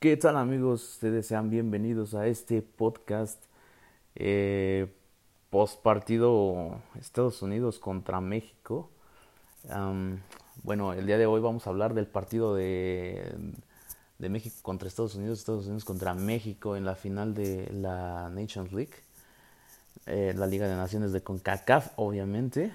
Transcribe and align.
¿Qué 0.00 0.16
tal 0.16 0.38
amigos? 0.38 0.94
Ustedes 0.94 1.26
sean 1.26 1.50
bienvenidos 1.50 2.14
a 2.14 2.26
este 2.26 2.62
podcast 2.62 3.44
eh, 4.14 4.90
post 5.50 5.82
partido 5.82 6.80
Estados 6.98 7.42
Unidos 7.42 7.78
contra 7.78 8.22
México. 8.22 8.90
bueno, 10.62 10.94
el 10.94 11.04
día 11.04 11.18
de 11.18 11.26
hoy 11.26 11.42
vamos 11.42 11.66
a 11.66 11.70
hablar 11.70 11.92
del 11.92 12.06
partido 12.06 12.54
de, 12.54 13.30
de 14.18 14.28
México 14.30 14.56
contra 14.62 14.88
Estados 14.88 15.16
Unidos, 15.16 15.40
Estados 15.40 15.66
Unidos 15.66 15.84
contra 15.84 16.14
México 16.14 16.76
en 16.76 16.86
la 16.86 16.94
final 16.94 17.34
de 17.34 17.70
la 17.70 18.30
Nations 18.30 18.72
League, 18.72 18.94
eh, 20.06 20.32
la 20.34 20.46
Liga 20.46 20.66
de 20.66 20.76
Naciones 20.76 21.12
de 21.12 21.22
CONCACAF, 21.22 21.92
obviamente. 21.96 22.72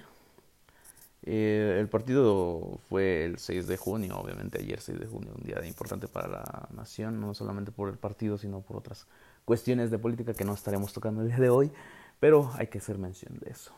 Eh, 1.27 1.77
el 1.79 1.89
partido 1.89 2.77
fue 2.87 3.25
el 3.25 3.39
6 3.39 3.65
de 3.65 3.77
junio, 3.77 4.15
obviamente 4.17 4.59
ayer 4.59 4.79
6 4.79 4.99
de 4.99 5.07
junio, 5.07 5.31
un 5.35 5.43
día 5.43 5.65
importante 5.65 6.07
para 6.07 6.27
la 6.27 6.69
nación, 6.75 7.19
no 7.19 7.33
solamente 7.33 7.71
por 7.71 7.89
el 7.89 7.97
partido, 7.97 8.37
sino 8.37 8.61
por 8.61 8.77
otras 8.77 9.07
cuestiones 9.43 9.89
de 9.89 9.97
política 9.97 10.35
que 10.35 10.45
no 10.45 10.53
estaremos 10.53 10.93
tocando 10.93 11.21
el 11.21 11.29
día 11.29 11.39
de 11.39 11.49
hoy, 11.49 11.71
pero 12.19 12.51
hay 12.55 12.67
que 12.67 12.77
hacer 12.77 12.99
mención 12.99 13.39
de 13.39 13.49
eso. 13.51 13.71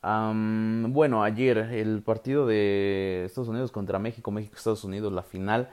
bueno, 0.00 1.24
ayer 1.24 1.58
el 1.58 2.02
partido 2.02 2.46
de 2.46 3.24
Estados 3.26 3.48
Unidos 3.48 3.72
contra 3.72 3.98
México, 3.98 4.30
México-Estados 4.30 4.84
Unidos, 4.84 5.12
la 5.12 5.24
final, 5.24 5.68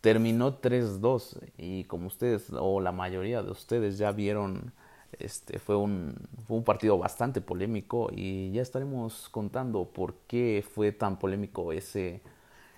terminó 0.00 0.60
3-2 0.60 1.38
y 1.58 1.84
como 1.84 2.08
ustedes 2.08 2.48
o 2.50 2.80
la 2.80 2.90
mayoría 2.90 3.42
de 3.42 3.52
ustedes 3.52 3.98
ya 3.98 4.10
vieron 4.10 4.72
este 5.18 5.58
fue 5.58 5.76
un, 5.76 6.14
fue 6.46 6.56
un 6.56 6.64
partido 6.64 6.98
bastante 6.98 7.40
polémico 7.40 8.10
y 8.14 8.52
ya 8.52 8.62
estaremos 8.62 9.28
contando 9.28 9.84
por 9.84 10.14
qué 10.26 10.64
fue 10.74 10.92
tan 10.92 11.18
polémico 11.18 11.72
ese, 11.72 12.22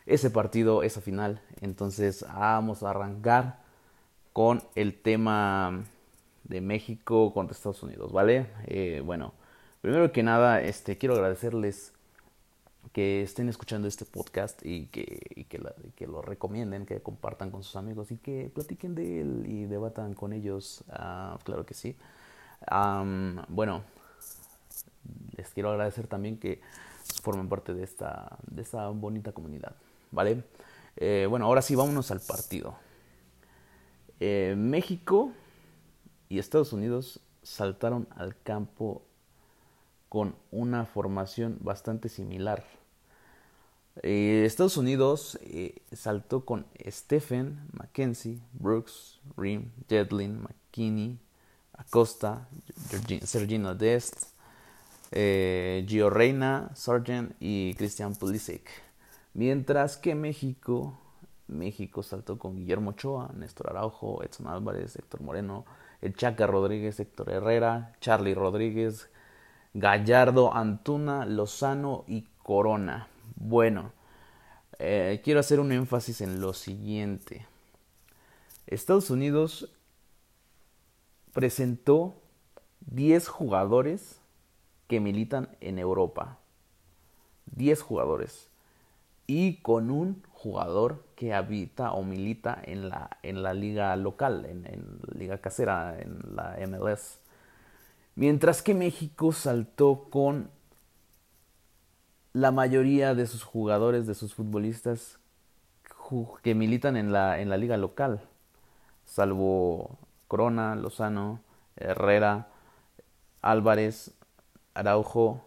ese 0.06 0.30
partido, 0.30 0.82
esa 0.82 1.00
final. 1.00 1.40
Entonces 1.60 2.24
vamos 2.28 2.82
a 2.82 2.90
arrancar 2.90 3.62
con 4.32 4.62
el 4.74 4.94
tema 5.00 5.84
de 6.44 6.60
México 6.60 7.32
contra 7.32 7.54
Estados 7.54 7.82
Unidos, 7.82 8.12
¿vale? 8.12 8.46
Eh, 8.66 9.02
bueno, 9.04 9.32
primero 9.80 10.12
que 10.12 10.22
nada, 10.22 10.60
este, 10.60 10.98
quiero 10.98 11.14
agradecerles 11.14 11.92
que 12.92 13.22
estén 13.22 13.48
escuchando 13.48 13.88
este 13.88 14.04
podcast 14.04 14.60
y 14.64 14.86
que, 14.86 15.46
que, 15.96 16.06
lo 16.06 16.22
recomienden, 16.22 16.86
que 16.86 17.00
compartan 17.00 17.50
con 17.50 17.62
sus 17.62 17.76
amigos 17.76 18.12
y 18.12 18.18
que 18.18 18.50
platiquen 18.54 18.94
de 18.94 19.20
él 19.20 19.44
y 19.48 19.64
debatan 19.64 20.14
con 20.14 20.32
ellos, 20.32 20.84
ah, 20.90 21.38
claro 21.44 21.64
que 21.66 21.74
sí 21.74 21.96
bueno, 23.48 23.82
les 25.36 25.48
quiero 25.50 25.70
agradecer 25.70 26.06
también 26.06 26.38
que 26.38 26.60
formen 27.22 27.48
parte 27.48 27.74
de 27.74 27.84
esta, 27.84 28.38
de 28.46 28.62
esta 28.62 28.88
bonita 28.88 29.32
comunidad. 29.32 29.74
¿Vale? 30.10 30.44
Eh, 30.96 31.26
bueno, 31.28 31.46
ahora 31.46 31.62
sí, 31.62 31.74
vámonos 31.74 32.10
al 32.10 32.20
partido. 32.20 32.76
Eh, 34.20 34.54
México 34.56 35.32
y 36.28 36.38
Estados 36.38 36.72
Unidos 36.72 37.20
saltaron 37.42 38.06
al 38.16 38.40
campo 38.40 39.02
con 40.08 40.36
una 40.52 40.86
formación 40.86 41.58
bastante 41.60 42.08
similar. 42.08 42.64
Eh, 44.02 44.44
Estados 44.46 44.76
Unidos 44.76 45.38
saltó 45.92 46.44
con 46.44 46.66
Stephen, 46.86 47.68
Mackenzie, 47.72 48.40
Brooks, 48.52 49.20
Rim, 49.36 49.70
Jedlin, 49.88 50.42
McKinney, 50.42 51.18
Acosta, 51.76 52.48
Sergino 53.24 53.74
Dest, 53.74 54.34
eh, 55.10 55.84
Gio 55.88 56.10
Reina, 56.10 56.70
Sargent 56.74 57.34
y 57.40 57.74
Christian 57.74 58.14
Pulisic. 58.14 58.68
Mientras 59.34 59.96
que 59.96 60.14
México, 60.14 60.98
México 61.48 62.02
saltó 62.02 62.38
con 62.38 62.56
Guillermo 62.56 62.90
Ochoa, 62.90 63.30
Néstor 63.34 63.70
Araujo, 63.70 64.22
Edson 64.22 64.46
Álvarez, 64.46 64.96
Héctor 64.96 65.20
Moreno, 65.20 65.64
el 66.00 66.14
Chaca 66.14 66.46
Rodríguez, 66.46 67.00
Héctor 67.00 67.30
Herrera, 67.30 67.92
Charlie 68.00 68.34
Rodríguez, 68.34 69.08
Gallardo, 69.72 70.54
Antuna, 70.54 71.26
Lozano 71.26 72.04
y 72.06 72.26
Corona. 72.42 73.08
Bueno, 73.36 73.92
eh, 74.78 75.20
quiero 75.24 75.40
hacer 75.40 75.60
un 75.60 75.72
énfasis 75.72 76.20
en 76.20 76.40
lo 76.40 76.52
siguiente. 76.52 77.46
Estados 78.66 79.10
Unidos 79.10 79.72
presentó 81.34 82.14
10 82.86 83.28
jugadores 83.28 84.20
que 84.86 85.00
militan 85.00 85.50
en 85.60 85.78
Europa. 85.78 86.38
10 87.54 87.82
jugadores. 87.82 88.48
Y 89.26 89.56
con 89.56 89.90
un 89.90 90.22
jugador 90.32 91.04
que 91.16 91.34
habita 91.34 91.92
o 91.92 92.02
milita 92.02 92.58
en 92.62 92.88
la, 92.88 93.18
en 93.22 93.42
la 93.42 93.52
liga 93.52 93.94
local, 93.96 94.46
en, 94.46 94.62
la 95.02 95.18
liga 95.18 95.38
casera, 95.38 95.98
en 95.98 96.18
la 96.34 96.56
MLS. 96.66 97.18
Mientras 98.14 98.62
que 98.62 98.74
México 98.74 99.32
saltó 99.32 100.08
con 100.10 100.50
la 102.32 102.52
mayoría 102.52 103.14
de 103.14 103.26
sus 103.26 103.42
jugadores, 103.42 104.06
de 104.06 104.14
sus 104.14 104.34
futbolistas 104.34 105.18
que 106.42 106.54
militan 106.54 106.96
en 106.96 107.12
la, 107.12 107.40
en 107.40 107.48
la 107.48 107.56
liga 107.56 107.76
local, 107.76 108.20
salvo 109.06 109.98
Corona, 110.28 110.74
Lozano, 110.74 111.40
Herrera, 111.76 112.48
Álvarez, 113.42 114.12
Araujo, 114.74 115.44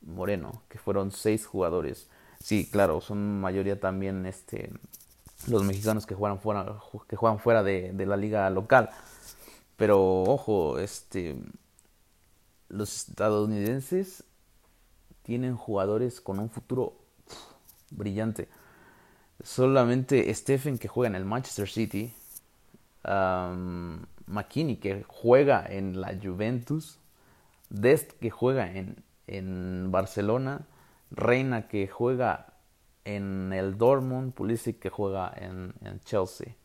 Moreno, 0.00 0.62
que 0.68 0.78
fueron 0.78 1.10
seis 1.12 1.46
jugadores. 1.46 2.08
Sí, 2.40 2.68
claro, 2.70 3.00
son 3.00 3.40
mayoría 3.40 3.80
también 3.80 4.26
este, 4.26 4.72
los 5.48 5.64
mexicanos 5.64 6.06
que 6.06 6.14
juegan 6.14 6.38
fuera, 6.38 6.80
fuera 7.38 7.62
de, 7.62 8.06
la 8.06 8.16
liga 8.16 8.48
local. 8.50 8.90
Pero 9.76 10.22
ojo, 10.22 10.78
este, 10.78 11.36
los 12.68 13.08
estadounidenses 13.08 14.24
tienen 15.22 15.56
jugadores 15.56 16.20
con 16.20 16.38
un 16.38 16.50
futuro 16.50 16.96
brillante. 17.90 18.48
Solamente 19.42 20.32
Stephen 20.32 20.78
que 20.78 20.88
juega 20.88 21.08
en 21.08 21.16
el 21.16 21.24
Manchester 21.24 21.68
City, 21.68 22.14
McKinney 24.26 24.76
que 24.76 25.04
juega 25.06 25.64
en 25.68 26.00
la 26.00 26.18
Juventus, 26.20 26.98
Dest 27.70 28.12
que 28.12 28.30
juega 28.30 28.72
en, 28.72 29.02
en 29.26 29.90
Barcelona, 29.90 30.66
Reina 31.10 31.68
que 31.68 31.86
juega 31.88 32.54
en 33.04 33.52
el 33.52 33.78
Dortmund, 33.78 34.32
Pulisic 34.32 34.78
que 34.80 34.90
juega 34.90 35.32
en, 35.36 35.72
en, 35.82 36.00
Chelsea. 36.00 36.56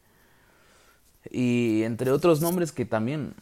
Y 1.29 1.83
entre 1.83 2.11
otros 2.11 2.41
nombres 2.41 2.71
que 2.71 2.85
también 2.85 3.35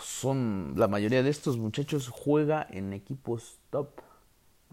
son, 0.00 0.72
la 0.76 0.88
mayoría 0.88 1.22
de 1.22 1.30
estos 1.30 1.58
muchachos 1.58 2.08
juega 2.08 2.66
en 2.70 2.94
equipos 2.94 3.58
top 3.70 4.00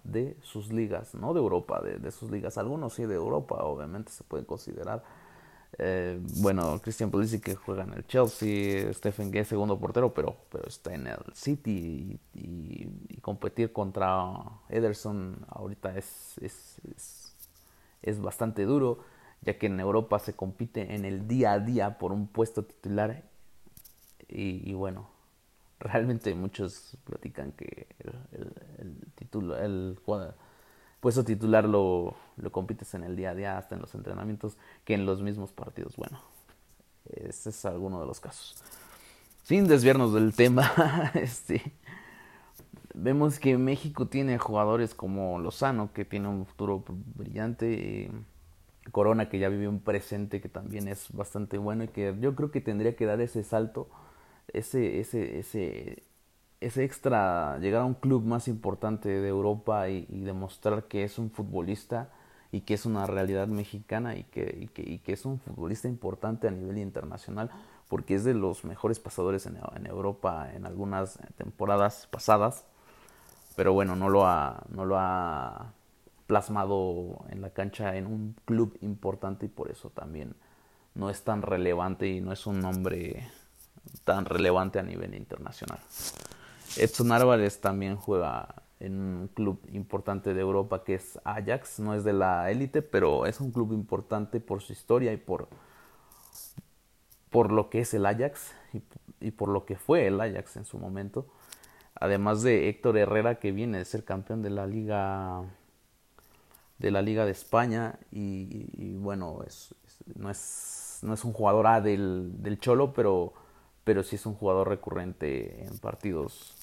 de 0.04 0.38
sus 0.42 0.72
ligas, 0.72 1.14
no 1.14 1.34
de 1.34 1.40
Europa, 1.40 1.82
de, 1.82 2.00
de 2.00 2.12
sus 2.12 2.32
ligas. 2.32 2.58
Algunos 2.58 2.94
sí 2.94 3.06
de 3.06 3.16
Europa, 3.16 3.64
obviamente 3.64 4.12
se 4.12 4.24
pueden 4.24 4.46
considerar 4.46 5.04
eh, 5.78 6.20
bueno, 6.40 6.80
Christian 6.82 7.10
Pulisic 7.12 7.44
que 7.44 7.56
juega 7.56 7.84
en 7.84 7.94
el 7.94 8.06
Chelsea, 8.06 8.94
Stephen 8.94 9.32
Gay 9.32 9.46
segundo 9.46 9.80
portero, 9.80 10.14
pero, 10.14 10.36
pero 10.50 10.68
está 10.68 10.94
en 10.94 11.08
el 11.08 11.20
City 11.34 12.20
y, 12.34 12.88
competir 13.22 13.72
contra 13.72 14.34
Ederson 14.68 15.46
ahorita 15.48 15.96
es, 15.96 16.36
es, 16.40 17.36
es, 18.02 18.20
bastante 18.20 18.66
duro, 18.66 19.04
ya 19.42 19.60
que 19.60 19.68
en 19.68 19.80
Europa 19.80 20.18
se 20.18 20.34
compite 20.34 20.96
en 20.96 21.06
el 21.06 21.28
día 21.28 21.52
a 21.54 21.60
día 21.60 22.00
por 22.00 22.12
un 22.12 22.26
puesto 22.28 22.64
titular 22.64 23.24
y, 24.28 24.74
bueno, 24.74 25.08
realmente 25.80 26.34
muchos 26.34 26.98
platican 27.06 27.52
que 27.52 27.88
el, 28.32 28.54
el, 28.80 28.96
título, 29.16 29.56
el, 29.56 30.00
puesto 31.02 31.26
titular 31.26 31.68
lo, 31.68 32.16
lo 32.38 32.52
compites 32.52 32.94
en 32.94 33.04
el 33.04 33.18
día 33.18 33.32
a 33.32 33.36
día, 33.36 33.58
hasta 33.58 33.76
en 33.76 33.82
los 33.82 33.94
entrenamientos, 33.96 34.56
que 34.86 34.94
en 34.94 35.06
los 35.06 35.22
mismos 35.22 35.52
partidos. 35.52 35.98
Bueno, 35.98 36.22
ese 37.10 37.50
es 37.50 37.66
alguno 37.66 38.00
de 38.00 38.06
los 38.08 38.22
casos. 38.22 38.56
Sin 39.44 39.68
desviarnos 39.68 40.14
del 40.14 40.34
tema, 40.34 40.72
este, 41.16 41.74
vemos 42.94 43.40
que 43.40 43.58
México 43.58 44.08
tiene 44.08 44.38
jugadores 44.38 44.94
como 44.94 45.40
Lozano, 45.40 45.92
que 45.92 46.06
tiene 46.06 46.28
un 46.28 46.46
futuro 46.46 46.84
brillante, 46.88 48.12
Corona, 48.92 49.28
que 49.28 49.40
ya 49.40 49.50
vive 49.50 49.68
un 49.68 49.80
presente 49.80 50.40
que 50.40 50.50
también 50.50 50.88
es 50.88 51.08
bastante 51.12 51.58
bueno 51.58 51.84
y 51.84 51.88
que 51.88 52.16
yo 52.20 52.36
creo 52.36 52.52
que 52.52 52.62
tendría 52.62 52.96
que 52.96 53.06
dar 53.06 53.22
ese 53.22 53.44
salto, 53.44 53.90
ese, 54.54 55.00
ese, 55.00 55.40
ese 55.40 56.04
ese 56.62 56.84
extra, 56.84 57.58
llegar 57.58 57.82
a 57.82 57.86
un 57.86 57.96
club 57.96 58.24
más 58.24 58.48
importante 58.48 59.10
de 59.10 59.28
Europa 59.28 59.90
y, 59.90 60.06
demostrar 60.22 60.86
que 60.86 61.04
es 61.04 61.18
un 61.18 61.32
futbolista 61.32 62.10
y 62.52 62.62
que 62.62 62.76
es 62.76 62.86
una 62.86 63.08
realidad 63.08 63.48
mexicana 63.48 64.16
y 64.16 64.24
que, 64.24 65.02
es 65.06 65.26
un 65.26 65.40
futbolista 65.40 65.88
importante 65.88 66.48
a 66.48 66.52
nivel 66.52 66.78
internacional 66.78 67.50
porque 67.88 68.16
es 68.16 68.24
de 68.24 68.36
los 68.36 68.64
mejores 68.64 69.00
pasadores 69.00 69.46
en, 69.48 69.58
en, 69.76 69.88
Europa 69.88 70.50
en 70.54 70.66
algunas 70.66 71.18
temporadas 71.36 72.08
pasadas 72.12 72.66
pero 73.56 73.74
bueno 73.74 73.96
no 73.96 74.10
lo 74.10 74.26
ha 74.26 74.64
no 74.70 74.86
lo 74.86 74.98
ha 74.98 75.74
plasmado 76.28 77.26
en 77.30 77.42
la 77.42 77.50
cancha 77.50 77.98
en 77.98 78.06
un 78.06 78.36
club 78.46 78.78
importante 78.82 79.48
y 79.48 79.50
por 79.50 79.72
eso 79.72 79.90
también 79.90 80.36
no 80.94 81.10
es 81.10 81.24
tan 81.24 81.42
relevante 81.42 82.08
y 82.08 82.22
no 82.22 82.32
es 82.32 82.46
un 82.46 82.60
nombre 82.60 83.28
tan 84.04 84.26
relevante 84.26 84.80
a 84.80 84.84
nivel 84.84 85.16
internacional. 85.16 85.80
Edson 86.78 87.12
Álvarez 87.12 87.60
también 87.60 87.96
juega 87.96 88.64
en 88.82 88.94
un 88.94 89.28
club 89.28 89.62
importante 89.72 90.34
de 90.34 90.42
Europa 90.42 90.84
que 90.84 90.96
es 90.96 91.20
Ajax, 91.24 91.80
no 91.80 91.94
es 91.94 92.04
de 92.04 92.14
la 92.14 92.50
élite, 92.50 92.82
pero 92.82 93.28
es 93.28 93.40
un 93.40 93.52
club 93.52 93.74
importante 93.74 94.40
por 94.40 94.62
su 94.62 94.74
historia 94.74 95.14
y 95.14 95.18
por, 95.18 95.50
por 97.30 97.52
lo 97.52 97.70
que 97.70 97.82
es 97.82 97.94
el 97.94 98.06
Ajax 98.06 98.54
y, 99.20 99.32
por 99.32 99.50
lo 99.50 99.66
que 99.66 99.76
fue 99.76 100.08
el 100.08 100.20
Ajax 100.20 100.58
en 100.58 100.66
su 100.66 100.80
momento. 100.80 101.28
Además 101.94 102.42
de 102.42 102.70
Héctor 102.70 102.98
Herrera 102.98 103.36
que 103.36 103.52
viene 103.52 103.78
de 103.78 103.86
ser 103.86 104.04
campeón 104.04 104.42
de 104.42 104.50
la 104.50 104.66
Liga 104.66 105.44
de 106.80 106.90
la 106.90 107.04
Liga 107.04 107.26
de 107.26 107.32
España 107.32 108.00
y, 108.12 108.96
bueno, 108.98 109.44
es, 109.46 109.76
no, 110.16 110.32
es, 110.32 110.98
no 111.04 111.14
es 111.14 111.24
un 111.24 111.34
jugador 111.34 111.68
A 111.68 111.80
del, 111.80 112.42
del 112.42 112.60
Cholo, 112.60 112.94
pero, 112.94 113.34
pero 113.84 114.02
sí 114.02 114.16
es 114.16 114.26
un 114.26 114.34
jugador 114.34 114.68
recurrente 114.68 115.64
en 115.64 115.78
partidos 115.78 116.61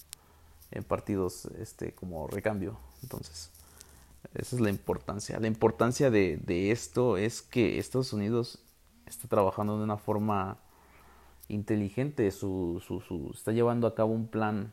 en 0.70 0.84
partidos 0.84 1.46
este 1.58 1.94
como 1.94 2.26
recambio. 2.26 2.78
Entonces, 3.02 3.50
esa 4.34 4.56
es 4.56 4.60
la 4.60 4.70
importancia. 4.70 5.38
La 5.40 5.46
importancia 5.46 6.10
de, 6.10 6.38
de 6.38 6.70
esto 6.70 7.16
es 7.16 7.42
que 7.42 7.78
Estados 7.78 8.12
Unidos 8.12 8.58
está 9.06 9.28
trabajando 9.28 9.78
de 9.78 9.84
una 9.84 9.96
forma 9.96 10.58
inteligente, 11.48 12.30
su, 12.30 12.82
su, 12.86 13.00
su, 13.00 13.30
está 13.34 13.52
llevando 13.52 13.86
a 13.86 13.94
cabo 13.94 14.12
un 14.12 14.28
plan 14.28 14.72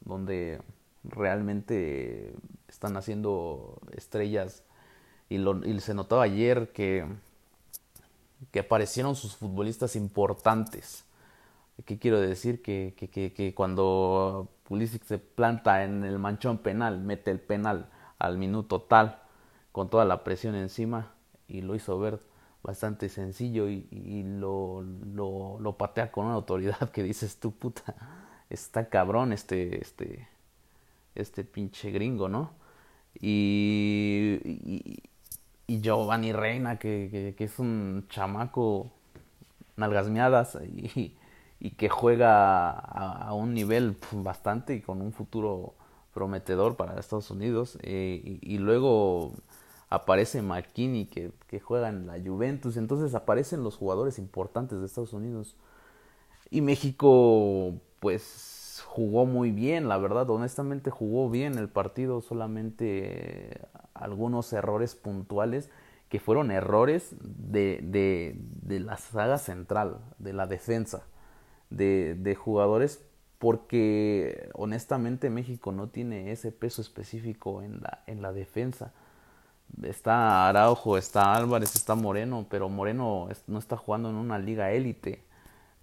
donde 0.00 0.60
realmente 1.04 2.34
están 2.68 2.96
haciendo 2.96 3.78
estrellas 3.92 4.62
y, 5.28 5.38
lo, 5.38 5.64
y 5.64 5.78
se 5.80 5.94
notaba 5.94 6.22
ayer 6.22 6.72
que, 6.72 7.06
que 8.50 8.60
aparecieron 8.60 9.16
sus 9.16 9.36
futbolistas 9.36 9.96
importantes. 9.96 11.04
¿Qué 11.84 11.98
quiero 11.98 12.20
decir? 12.20 12.62
Que, 12.62 12.94
que, 12.96 13.08
que, 13.08 13.32
que 13.32 13.54
cuando 13.54 14.48
Pulisic 14.64 15.04
se 15.04 15.18
planta 15.18 15.84
en 15.84 16.04
el 16.04 16.18
manchón 16.18 16.58
penal, 16.58 17.00
mete 17.00 17.30
el 17.30 17.40
penal 17.40 17.90
al 18.18 18.38
minuto 18.38 18.82
tal, 18.82 19.20
con 19.72 19.90
toda 19.90 20.04
la 20.04 20.24
presión 20.24 20.54
encima, 20.54 21.14
y 21.48 21.62
lo 21.62 21.74
hizo 21.74 21.98
ver 21.98 22.20
bastante 22.62 23.08
sencillo 23.08 23.68
y, 23.68 24.22
lo, 24.24 24.82
lo, 24.82 25.58
lo, 25.58 25.76
patea 25.76 26.12
con 26.12 26.26
una 26.26 26.34
autoridad 26.34 26.90
que 26.92 27.02
dices 27.02 27.38
tú, 27.38 27.52
puta, 27.52 27.94
está 28.50 28.88
cabrón 28.88 29.32
este, 29.32 29.80
este, 29.80 30.28
este 31.14 31.44
pinche 31.44 31.90
gringo, 31.90 32.28
¿no? 32.28 32.52
Y, 33.20 34.40
y, 34.44 35.02
y 35.66 35.80
Giovanni 35.80 36.32
Reina, 36.32 36.78
que, 36.78 37.08
que, 37.10 37.34
que, 37.36 37.44
es 37.44 37.58
un 37.58 38.06
chamaco 38.08 38.92
nalgasmeadas 39.76 40.58
y, 40.64 41.16
y 41.64 41.70
que 41.70 41.88
juega 41.88 42.70
a, 42.72 43.32
un 43.34 43.54
nivel 43.54 43.96
bastante 44.10 44.74
y 44.74 44.80
con 44.80 45.00
un 45.00 45.12
futuro 45.12 45.74
prometedor 46.12 46.76
para 46.76 46.98
Estados 46.98 47.30
Unidos. 47.30 47.78
Eh, 47.82 48.40
y, 48.42 48.58
luego 48.58 49.32
aparece 49.88 50.42
McKinney 50.42 51.06
que, 51.06 51.30
que, 51.46 51.60
juega 51.60 51.88
en 51.88 52.08
la 52.08 52.18
Juventus. 52.18 52.76
Entonces 52.76 53.14
aparecen 53.14 53.62
los 53.62 53.76
jugadores 53.76 54.18
importantes 54.18 54.80
de 54.80 54.86
Estados 54.86 55.12
Unidos. 55.12 55.54
Y 56.50 56.62
México, 56.62 57.74
pues 58.00 58.82
jugó 58.84 59.24
muy 59.24 59.52
bien, 59.52 59.88
la 59.88 59.98
verdad, 59.98 60.28
honestamente 60.30 60.90
jugó 60.90 61.30
bien 61.30 61.58
el 61.58 61.68
partido, 61.68 62.22
solamente 62.22 63.60
algunos 63.94 64.52
errores 64.52 64.96
puntuales 64.96 65.70
que 66.08 66.18
fueron 66.18 66.50
errores 66.50 67.14
de, 67.20 67.78
de, 67.84 68.34
de 68.62 68.80
la 68.80 68.96
saga 68.96 69.38
central, 69.38 69.98
de 70.18 70.32
la 70.32 70.48
defensa 70.48 71.04
de, 71.76 72.14
de 72.14 72.34
jugadores 72.34 73.04
porque 73.38 74.50
honestamente 74.54 75.28
México 75.30 75.72
no 75.72 75.88
tiene 75.88 76.30
ese 76.30 76.52
peso 76.52 76.80
específico 76.80 77.62
en 77.62 77.80
la, 77.80 78.04
en 78.06 78.22
la 78.22 78.32
defensa. 78.32 78.92
Está 79.82 80.48
Araujo, 80.48 80.96
está 80.98 81.34
Álvarez, 81.34 81.74
está 81.74 81.94
Moreno, 81.96 82.46
pero 82.50 82.68
Moreno 82.68 83.28
no 83.48 83.58
está 83.58 83.76
jugando 83.76 84.10
en 84.10 84.16
una 84.16 84.38
liga 84.38 84.70
élite. 84.70 85.24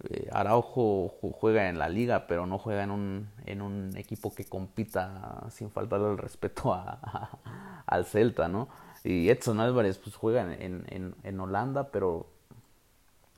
Eh, 0.10 0.30
Araujo 0.32 1.10
juega 1.10 1.68
en 1.70 1.78
la 1.80 1.90
liga, 1.90 2.28
pero 2.28 2.46
no 2.46 2.60
juega 2.60 2.84
en 2.84 2.92
un, 2.92 3.30
en 3.46 3.62
un 3.62 3.98
equipo 3.98 4.34
que 4.34 4.46
compita 4.46 5.48
sin 5.50 5.70
faltarle 5.70 6.12
el 6.12 6.18
respeto 6.18 6.74
a, 6.74 7.40
al 7.86 8.06
Celta, 8.06 8.48
¿no? 8.48 8.70
Y 9.04 9.30
Edson 9.30 9.60
Álvarez 9.60 9.98
pues 9.98 10.16
juega 10.16 10.54
en, 10.54 10.86
en, 10.88 11.16
en 11.24 11.40
Holanda, 11.40 11.90
pero 11.92 12.28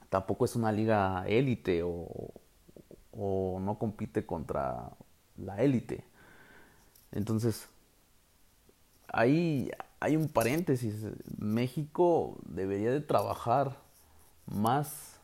tampoco 0.09 0.45
es 0.45 0.55
una 0.55 0.71
liga 0.71 1.23
élite 1.27 1.81
o, 1.83 2.31
o 3.11 3.59
no 3.59 3.77
compite 3.77 4.25
contra 4.25 4.91
la 5.37 5.61
élite. 5.61 6.03
Entonces, 7.11 7.67
hay 9.07 9.71
un 10.15 10.29
paréntesis. 10.29 11.05
México 11.37 12.37
debería 12.45 12.91
de 12.91 13.01
trabajar 13.01 13.77
más, 14.47 15.19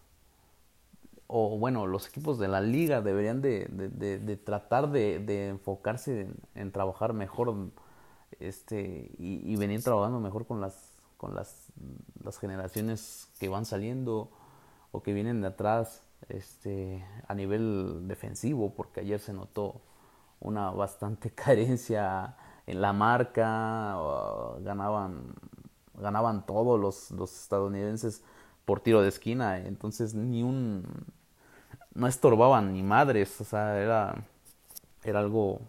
o 1.28 1.58
bueno, 1.58 1.88
los 1.88 2.08
equipos 2.08 2.40
de 2.40 2.48
la 2.48 2.62
liga 2.62 3.02
deberían 3.02 3.42
de, 3.42 3.68
de, 3.70 4.20
de 4.20 4.38
tratar 4.38 4.92
de, 4.92 5.50
enfocarse 5.50 6.22
en, 6.22 6.36
en, 6.56 6.72
trabajar 6.72 7.14
mejor 7.14 7.72
este, 8.40 9.12
y, 9.18 9.52
y, 9.52 9.56
venir 9.56 9.84
trabajando 9.84 10.20
mejor 10.20 10.46
con 10.46 10.62
las, 10.62 10.94
con 11.18 11.34
las, 11.36 11.68
las 12.24 12.38
generaciones 12.38 13.30
que 13.40 13.50
van 13.50 13.66
saliendo 13.66 14.30
o 14.92 15.02
que 15.02 15.14
vienen 15.14 15.42
de 15.42 15.48
atrás 15.48 16.04
este, 16.30 17.06
a 17.28 17.34
nivel 17.36 18.08
defensivo, 18.08 18.74
porque 18.76 19.02
ayer 19.02 19.20
se 19.20 19.34
notó 19.34 19.82
una 20.40 20.72
bastante 20.72 21.32
carencia 21.36 22.36
en 22.68 22.82
la 22.82 22.94
marca, 22.94 23.96
ganaban, 24.62 25.34
ganaban 25.96 26.46
todos 26.46 26.80
los, 26.80 27.12
los 27.12 27.34
estadounidenses 27.42 28.24
por 28.66 28.82
tiro 28.82 29.02
de 29.02 29.10
esquina, 29.10 29.60
entonces 29.60 30.14
ni 30.14 30.44
un 30.44 30.86
no 31.94 32.08
estorbaban 32.08 32.74
ni 32.74 32.84
madres, 32.84 33.42
o 33.42 33.44
sea, 33.44 33.80
era, 33.82 34.24
era 35.04 35.20
algo 35.20 35.62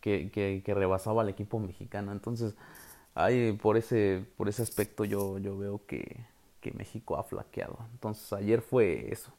que, 0.00 0.30
que, 0.30 0.62
que 0.64 0.74
rebasaba 0.74 1.22
al 1.22 1.28
equipo 1.28 1.58
mexicano. 1.58 2.12
Entonces, 2.12 2.54
ahí 3.14 3.52
por 3.52 3.76
ese, 3.76 4.24
por 4.36 4.48
ese 4.48 4.62
aspecto 4.62 5.04
yo, 5.04 5.38
yo 5.38 5.58
veo 5.58 5.86
que, 5.86 6.24
que 6.60 6.72
México 6.72 7.16
ha 7.18 7.24
flaqueado. 7.24 7.78
Entonces, 7.92 8.32
ayer 8.32 8.62
fue 8.62 9.12
eso. 9.12 9.32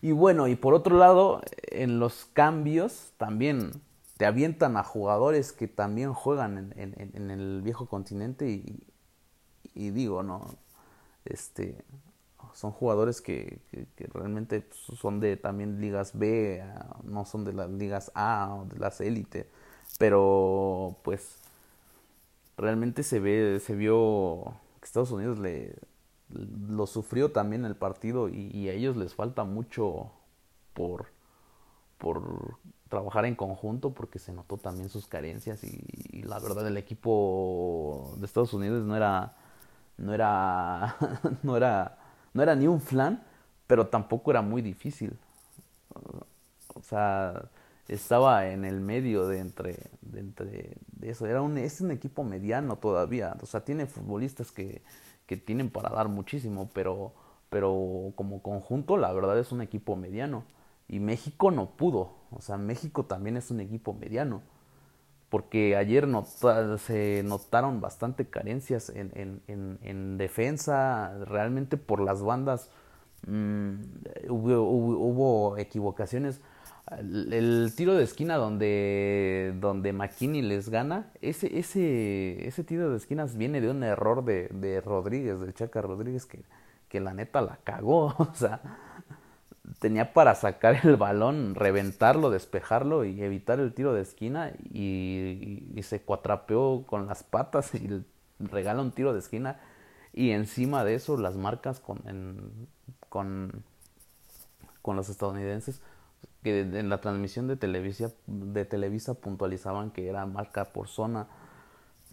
Y 0.00 0.12
bueno, 0.12 0.46
y 0.48 0.54
por 0.54 0.74
otro 0.74 0.96
lado, 0.96 1.42
en 1.62 1.98
los 1.98 2.26
cambios 2.26 3.12
también 3.16 3.72
te 4.16 4.26
avientan 4.26 4.76
a 4.76 4.84
jugadores 4.84 5.52
que 5.52 5.68
también 5.68 6.12
juegan 6.12 6.72
en, 6.76 6.94
en, 6.96 7.10
en 7.14 7.30
el 7.30 7.62
viejo 7.62 7.86
continente 7.86 8.48
y, 8.50 8.84
y, 9.74 9.90
digo, 9.90 10.22
no, 10.22 10.44
este, 11.24 11.84
son 12.52 12.72
jugadores 12.72 13.20
que, 13.20 13.60
que, 13.70 13.86
que, 13.96 14.06
realmente 14.06 14.66
son 14.72 15.20
de 15.20 15.36
también 15.36 15.80
ligas 15.80 16.18
B, 16.18 16.64
no 17.04 17.24
son 17.24 17.44
de 17.44 17.52
las 17.52 17.70
ligas 17.70 18.10
A 18.14 18.54
o 18.54 18.64
de 18.66 18.78
las 18.78 19.00
élite, 19.00 19.48
pero 19.98 20.96
pues 21.04 21.38
realmente 22.56 23.04
se 23.04 23.20
ve, 23.20 23.60
se 23.64 23.74
vio 23.76 24.54
que 24.80 24.86
Estados 24.86 25.12
Unidos 25.12 25.38
le 25.38 25.76
lo 26.30 26.86
sufrió 26.86 27.32
también 27.32 27.64
el 27.64 27.76
partido 27.76 28.28
y, 28.28 28.68
a 28.68 28.72
ellos 28.72 28.96
les 28.96 29.14
falta 29.14 29.44
mucho 29.44 30.12
por, 30.74 31.06
por 31.98 32.58
trabajar 32.88 33.24
en 33.24 33.34
conjunto 33.34 33.94
porque 33.94 34.18
se 34.18 34.32
notó 34.32 34.56
también 34.58 34.88
sus 34.88 35.06
carencias 35.06 35.64
y, 35.64 35.82
y, 36.10 36.22
la 36.22 36.38
verdad 36.38 36.66
el 36.66 36.76
equipo 36.76 38.14
de 38.18 38.26
Estados 38.26 38.52
Unidos 38.52 38.84
no 38.84 38.96
era 38.96 39.36
no 39.96 40.14
era 40.14 40.96
no 41.42 41.56
era 41.56 41.98
no 42.34 42.42
era 42.42 42.54
ni 42.54 42.66
un 42.66 42.80
flan 42.80 43.24
pero 43.68 43.86
tampoco 43.86 44.32
era 44.32 44.42
muy 44.42 44.62
difícil. 44.62 45.16
O 46.74 46.82
sea 46.82 47.48
estaba 47.86 48.48
en 48.48 48.66
el 48.66 48.80
medio 48.80 49.26
de 49.28 49.38
entre 49.38 49.90
de 50.02 50.20
entre 50.20 50.76
de 50.92 51.10
eso. 51.10 51.26
Era 51.26 51.42
un 51.42 51.56
es 51.58 51.80
un 51.80 51.90
equipo 51.90 52.24
mediano 52.24 52.76
todavía. 52.76 53.36
O 53.40 53.46
sea 53.46 53.64
tiene 53.64 53.86
futbolistas 53.86 54.50
que 54.50 54.82
que 55.28 55.36
tienen 55.36 55.70
para 55.70 55.90
dar 55.90 56.08
muchísimo, 56.08 56.70
pero, 56.74 57.12
pero 57.50 58.12
como 58.16 58.42
conjunto 58.42 58.96
la 58.96 59.12
verdad 59.12 59.38
es 59.38 59.52
un 59.52 59.60
equipo 59.60 59.94
mediano. 59.94 60.42
Y 60.88 61.00
México 61.00 61.50
no 61.50 61.76
pudo, 61.76 62.14
o 62.30 62.40
sea, 62.40 62.56
México 62.56 63.04
también 63.04 63.36
es 63.36 63.50
un 63.50 63.60
equipo 63.60 63.92
mediano, 63.92 64.40
porque 65.28 65.76
ayer 65.76 66.08
nota, 66.08 66.78
se 66.78 67.22
notaron 67.24 67.82
bastante 67.82 68.26
carencias 68.26 68.88
en, 68.88 69.12
en, 69.14 69.42
en, 69.48 69.78
en, 69.82 70.16
defensa, 70.16 71.12
realmente 71.26 71.76
por 71.76 72.00
las 72.00 72.22
bandas 72.22 72.70
hubo, 73.26 74.62
hubo 74.62 75.58
equivocaciones 75.58 76.40
el, 76.96 77.72
tiro 77.76 77.94
de 77.94 78.04
esquina 78.04 78.36
donde, 78.36 79.54
donde 79.60 79.92
McKinney 79.92 80.42
les 80.42 80.68
gana, 80.68 81.10
ese, 81.20 81.58
ese, 81.58 82.46
ese 82.46 82.64
tiro 82.64 82.90
de 82.90 82.96
esquinas 82.96 83.36
viene 83.36 83.60
de 83.60 83.70
un 83.70 83.82
error 83.82 84.24
de, 84.24 84.48
de 84.48 84.80
Rodríguez, 84.80 85.40
del 85.40 85.54
Chaca 85.54 85.82
Rodríguez, 85.82 86.26
que, 86.26 86.42
que 86.88 87.00
la 87.00 87.14
neta 87.14 87.40
la 87.40 87.58
cagó. 87.64 88.14
O 88.18 88.34
sea, 88.34 88.60
tenía 89.78 90.12
para 90.12 90.34
sacar 90.34 90.80
el 90.84 90.96
balón, 90.96 91.54
reventarlo, 91.54 92.30
despejarlo 92.30 93.04
y 93.04 93.22
evitar 93.22 93.60
el 93.60 93.74
tiro 93.74 93.92
de 93.92 94.02
esquina 94.02 94.52
y, 94.72 95.64
se 95.82 96.02
cuatrapeó 96.02 96.84
con 96.86 97.06
las 97.06 97.22
patas 97.22 97.74
y 97.74 98.04
regala 98.40 98.82
un 98.82 98.92
tiro 98.92 99.12
de 99.12 99.20
esquina 99.20 99.58
y 100.12 100.32
encima 100.32 100.84
de 100.84 100.94
eso 100.94 101.16
las 101.16 101.36
marcas 101.36 101.80
con, 101.80 102.00
con, 103.08 103.62
con 104.82 104.96
los 104.96 105.08
estadounidenses 105.08 105.80
que 106.42 106.60
en 106.60 106.88
la 106.88 107.00
transmisión 107.00 107.48
de 107.48 107.56
Televisa, 107.56 108.12
de 108.26 108.64
Televisa 108.64 109.14
puntualizaban 109.14 109.90
que 109.90 110.08
era 110.08 110.26
marca 110.26 110.66
por 110.66 110.88
zona. 110.88 111.28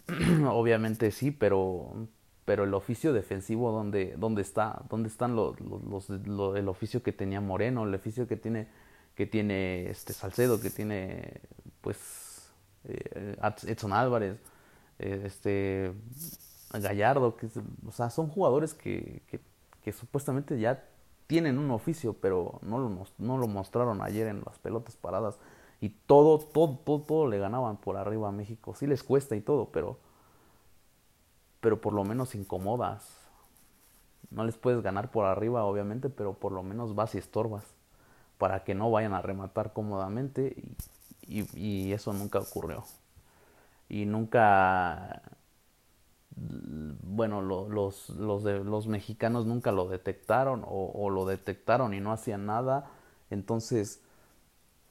Obviamente 0.49 1.11
sí, 1.11 1.31
pero 1.31 2.07
pero 2.45 2.63
el 2.63 2.73
oficio 2.75 3.11
defensivo 3.11 3.71
dónde, 3.71 4.15
dónde 4.17 4.43
está, 4.43 4.83
dónde 4.87 5.09
están 5.09 5.35
los, 5.35 5.55
el 6.09 6.69
oficio 6.69 7.01
que 7.01 7.11
tenía 7.11 7.41
Moreno, 7.41 7.83
el 7.83 7.93
oficio 7.95 8.27
que 8.27 8.37
tiene 8.37 8.67
que 9.15 9.25
tiene 9.25 9.89
este 9.89 10.13
Salcedo, 10.13 10.59
que 10.59 10.69
tiene 10.69 11.41
pues 11.81 12.51
eh, 12.83 13.35
Edson 13.65 13.93
Álvarez, 13.93 14.37
eh, 14.99 15.23
este 15.25 15.93
Gallardo, 16.71 17.37
que 17.37 17.47
o 17.87 17.91
sea, 17.91 18.09
son 18.09 18.27
jugadores 18.27 18.73
que, 18.73 19.21
que, 19.81 19.91
supuestamente 19.93 20.59
ya 20.59 20.83
tienen 21.27 21.57
un 21.57 21.71
oficio, 21.71 22.13
pero 22.13 22.59
no 22.61 22.77
lo, 22.77 22.91
no 23.17 23.37
lo 23.37 23.47
mostraron 23.47 24.01
ayer 24.01 24.27
en 24.27 24.43
las 24.45 24.59
pelotas 24.59 24.95
paradas 24.95 25.39
y 25.81 25.89
todo, 25.89 26.39
todo, 26.39 26.77
todo, 26.77 27.01
todo 27.01 27.27
le 27.27 27.39
ganaban 27.39 27.77
por 27.77 27.97
arriba 27.97 28.29
a 28.29 28.31
México. 28.31 28.75
Sí 28.75 28.87
les 28.87 29.03
cuesta 29.03 29.35
y 29.35 29.41
todo, 29.41 29.69
pero 29.71 29.97
pero 31.65 31.81
por 31.81 31.93
lo 31.93 32.03
menos 32.03 32.35
incomodas. 32.35 33.09
No 34.29 34.43
les 34.45 34.55
puedes 34.55 34.83
ganar 34.83 35.09
por 35.09 35.25
arriba, 35.25 35.65
obviamente, 35.65 36.09
pero 36.11 36.35
por 36.35 36.51
lo 36.51 36.61
menos 36.61 36.93
vas 36.93 37.15
y 37.15 37.17
estorbas 37.17 37.63
para 38.37 38.63
que 38.63 38.75
no 38.75 38.91
vayan 38.91 39.13
a 39.15 39.23
rematar 39.23 39.73
cómodamente 39.73 40.55
y, 41.27 41.91
eso 41.91 42.13
nunca 42.13 42.37
ocurrió. 42.37 42.83
Y 43.89 44.05
nunca, 44.05 45.23
bueno, 46.35 47.41
los, 47.41 48.09
los, 48.09 48.43
de, 48.43 48.63
los 48.63 48.87
mexicanos 48.87 49.45
nunca 49.45 49.71
lo 49.71 49.87
detectaron 49.87 50.63
o, 50.67 51.09
lo 51.09 51.25
detectaron 51.25 51.93
y 51.93 52.01
no 52.01 52.11
hacían 52.11 52.45
nada. 52.45 52.91
Entonces, 53.29 54.01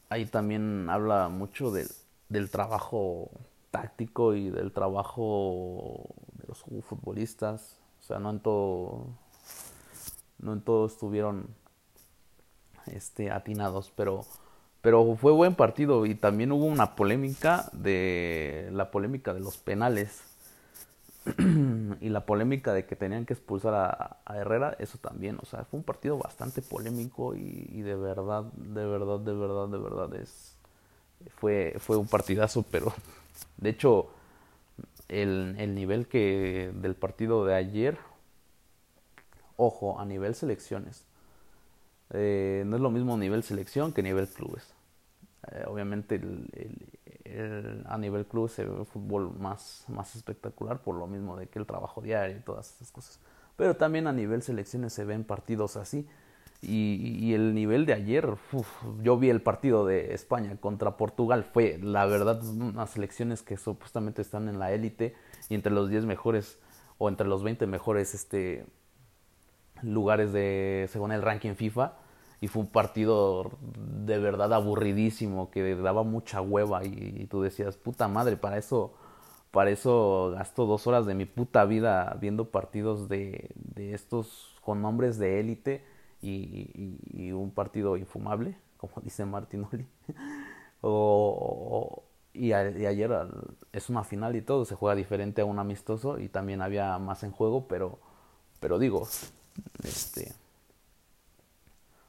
ahí 0.09 0.25
también 0.27 0.89
habla 0.89 1.29
mucho 1.29 1.71
del 1.71 2.51
trabajo 2.51 3.31
táctico 3.71 4.35
y 4.35 4.51
del 4.51 4.73
trabajo 4.73 6.09
de 6.35 6.47
los 6.49 6.65
futbolistas. 6.85 7.79
O 8.01 8.03
sea, 8.05 8.19
no 8.19 8.31
en 8.31 8.41
todo, 8.41 9.07
no 10.39 10.53
en 10.53 10.63
estuvieron 10.87 11.49
este, 12.87 13.31
atinados, 13.31 13.93
pero, 13.95 14.25
pero 14.81 15.17
fue 15.17 15.33
buen 15.33 15.55
partido 15.55 16.07
y 16.07 16.15
también 16.15 16.53
hubo 16.53 16.65
una 16.65 16.97
polémica 16.97 17.69
de 17.73 18.71
la 18.73 18.91
polémica 18.91 19.35
de 19.35 19.41
los 19.41 19.57
penales 19.59 20.34
y 22.01 22.09
la 22.09 22.27
polémica 22.27 22.73
de 22.73 22.87
que 22.87 22.97
tenían 22.97 23.25
que 23.25 23.33
expulsar 23.35 23.75
a, 23.75 24.35
Herrera, 24.35 24.77
eso 24.79 24.99
también, 24.99 25.39
o 25.41 25.47
sea, 25.47 25.65
fue 25.65 25.79
un 25.79 25.85
partido 25.85 26.19
bastante 26.19 26.61
polémico 26.63 27.35
y, 27.35 27.81
de 27.83 27.95
verdad, 27.95 28.45
de 28.45 28.87
verdad, 28.87 29.21
de 29.21 29.33
verdad, 29.33 29.69
de 29.69 29.79
verdad 29.79 30.15
es 30.17 30.57
fue, 31.37 31.77
fue 31.79 31.97
un 31.97 32.07
partidazo, 32.07 32.65
pero 32.71 32.93
de 33.57 33.71
hecho, 33.71 34.11
el, 35.09 35.57
el 35.59 35.75
nivel 35.75 36.07
que 36.07 36.71
del 36.75 36.95
partido 36.95 37.45
de 37.47 37.55
ayer, 37.55 37.99
ojo, 39.57 39.99
a 39.99 40.05
nivel 40.05 40.35
selecciones, 40.35 41.05
eh, 42.11 42.65
no 42.67 42.77
es 42.77 42.83
lo 42.83 42.91
mismo 42.91 43.17
nivel 43.17 43.43
selección 43.43 43.93
que 43.93 44.03
nivel 44.03 44.29
clubes. 44.29 44.65
Eh, 45.51 45.65
obviamente 45.67 46.17
el, 46.17 46.49
a 47.87 47.99
nivel 47.99 48.27
clubes 48.27 48.53
se 48.53 48.65
ve 48.65 48.79
el 48.79 48.87
fútbol 48.87 49.33
más, 49.39 49.85
más 49.89 50.15
espectacular 50.15 50.83
por 50.83 50.95
lo 50.97 51.07
mismo 51.07 51.37
de 51.37 51.49
que 51.49 51.59
el 51.59 51.67
trabajo 51.67 52.03
diario 52.03 52.37
y 52.37 52.41
todas 52.41 52.75
esas 52.75 52.91
cosas. 52.91 53.19
Pero 53.57 53.77
también 53.77 54.07
a 54.07 54.13
nivel 54.13 54.43
selecciones 54.43 54.93
se 54.93 55.05
ven 55.05 55.25
partidos 55.25 55.77
así 55.77 56.07
y, 56.61 57.35
el 57.35 57.55
nivel 57.55 57.85
de 57.87 57.93
ayer, 57.93 58.37
yo 59.03 59.19
vi 59.19 59.29
el 59.29 59.43
partido 59.43 59.85
de 59.87 60.15
España 60.15 60.57
contra 60.59 60.97
Portugal, 60.97 61.45
fue 61.45 61.79
la 61.83 62.07
verdad 62.07 62.43
unas 62.45 62.91
selecciones 62.91 63.43
que 63.43 63.57
supuestamente 63.57 64.23
están 64.23 64.49
en 64.49 64.59
la 64.59 64.73
élite 64.73 65.15
y 65.49 65.55
entre 65.55 65.73
los 65.73 65.91
10 65.91 66.07
mejores 66.07 66.59
o 66.99 67.09
entre 67.09 67.27
los 67.27 67.43
20 67.43 67.67
mejores 67.67 68.15
este, 68.15 68.65
lugares 69.83 70.33
de 70.33 70.89
según 70.91 71.13
el 71.13 71.23
ranking 71.23 71.55
FIFA 71.55 71.97
y 72.45 72.47
fue 72.47 72.61
un 72.61 72.69
partido 72.69 73.53
de 74.05 74.19
verdad 74.19 74.53
aburridísimo 74.53 75.51
que 75.51 75.75
daba 75.77 76.03
mucha 76.03 76.43
hueva 76.43 76.85
y, 76.85 77.27
tú 77.31 77.41
decías 77.41 77.79
puta 77.79 78.07
madre 78.07 78.37
para 78.37 78.59
eso 78.59 78.93
para 79.51 79.71
eso 79.71 80.33
gasto 80.33 80.67
dos 80.67 80.87
horas 80.87 81.07
de 81.07 81.15
mi 81.15 81.25
puta 81.25 81.65
vida 81.65 82.19
viendo 82.21 82.51
partidos 82.51 83.09
de, 83.09 83.55
estos 83.77 84.57
con 84.61 84.83
nombres 84.83 85.17
de 85.17 85.41
élite 85.41 85.87
y, 86.21 87.33
un 87.33 87.51
partido 87.51 87.97
infumable, 87.97 88.59
como 88.77 88.93
dice 89.03 89.25
Martinoli. 89.25 89.87
o, 90.83 92.03
y, 92.35 92.53
ayer 92.53 93.11
es 93.73 93.89
una 93.89 94.05
final 94.05 94.37
y 94.37 94.43
todo, 94.43 94.67
se 94.67 94.75
juega 94.75 94.95
diferente 94.95 95.41
a 95.41 95.47
un 95.47 95.59
amistoso 95.59 96.19
y 96.19 96.29
también 96.29 96.61
había 96.61 96.99
más 96.99 97.23
en 97.23 97.31
juego, 97.31 97.67
pero, 97.69 97.99
pero 98.61 98.79
digo, 98.79 99.09
este, 99.83 100.44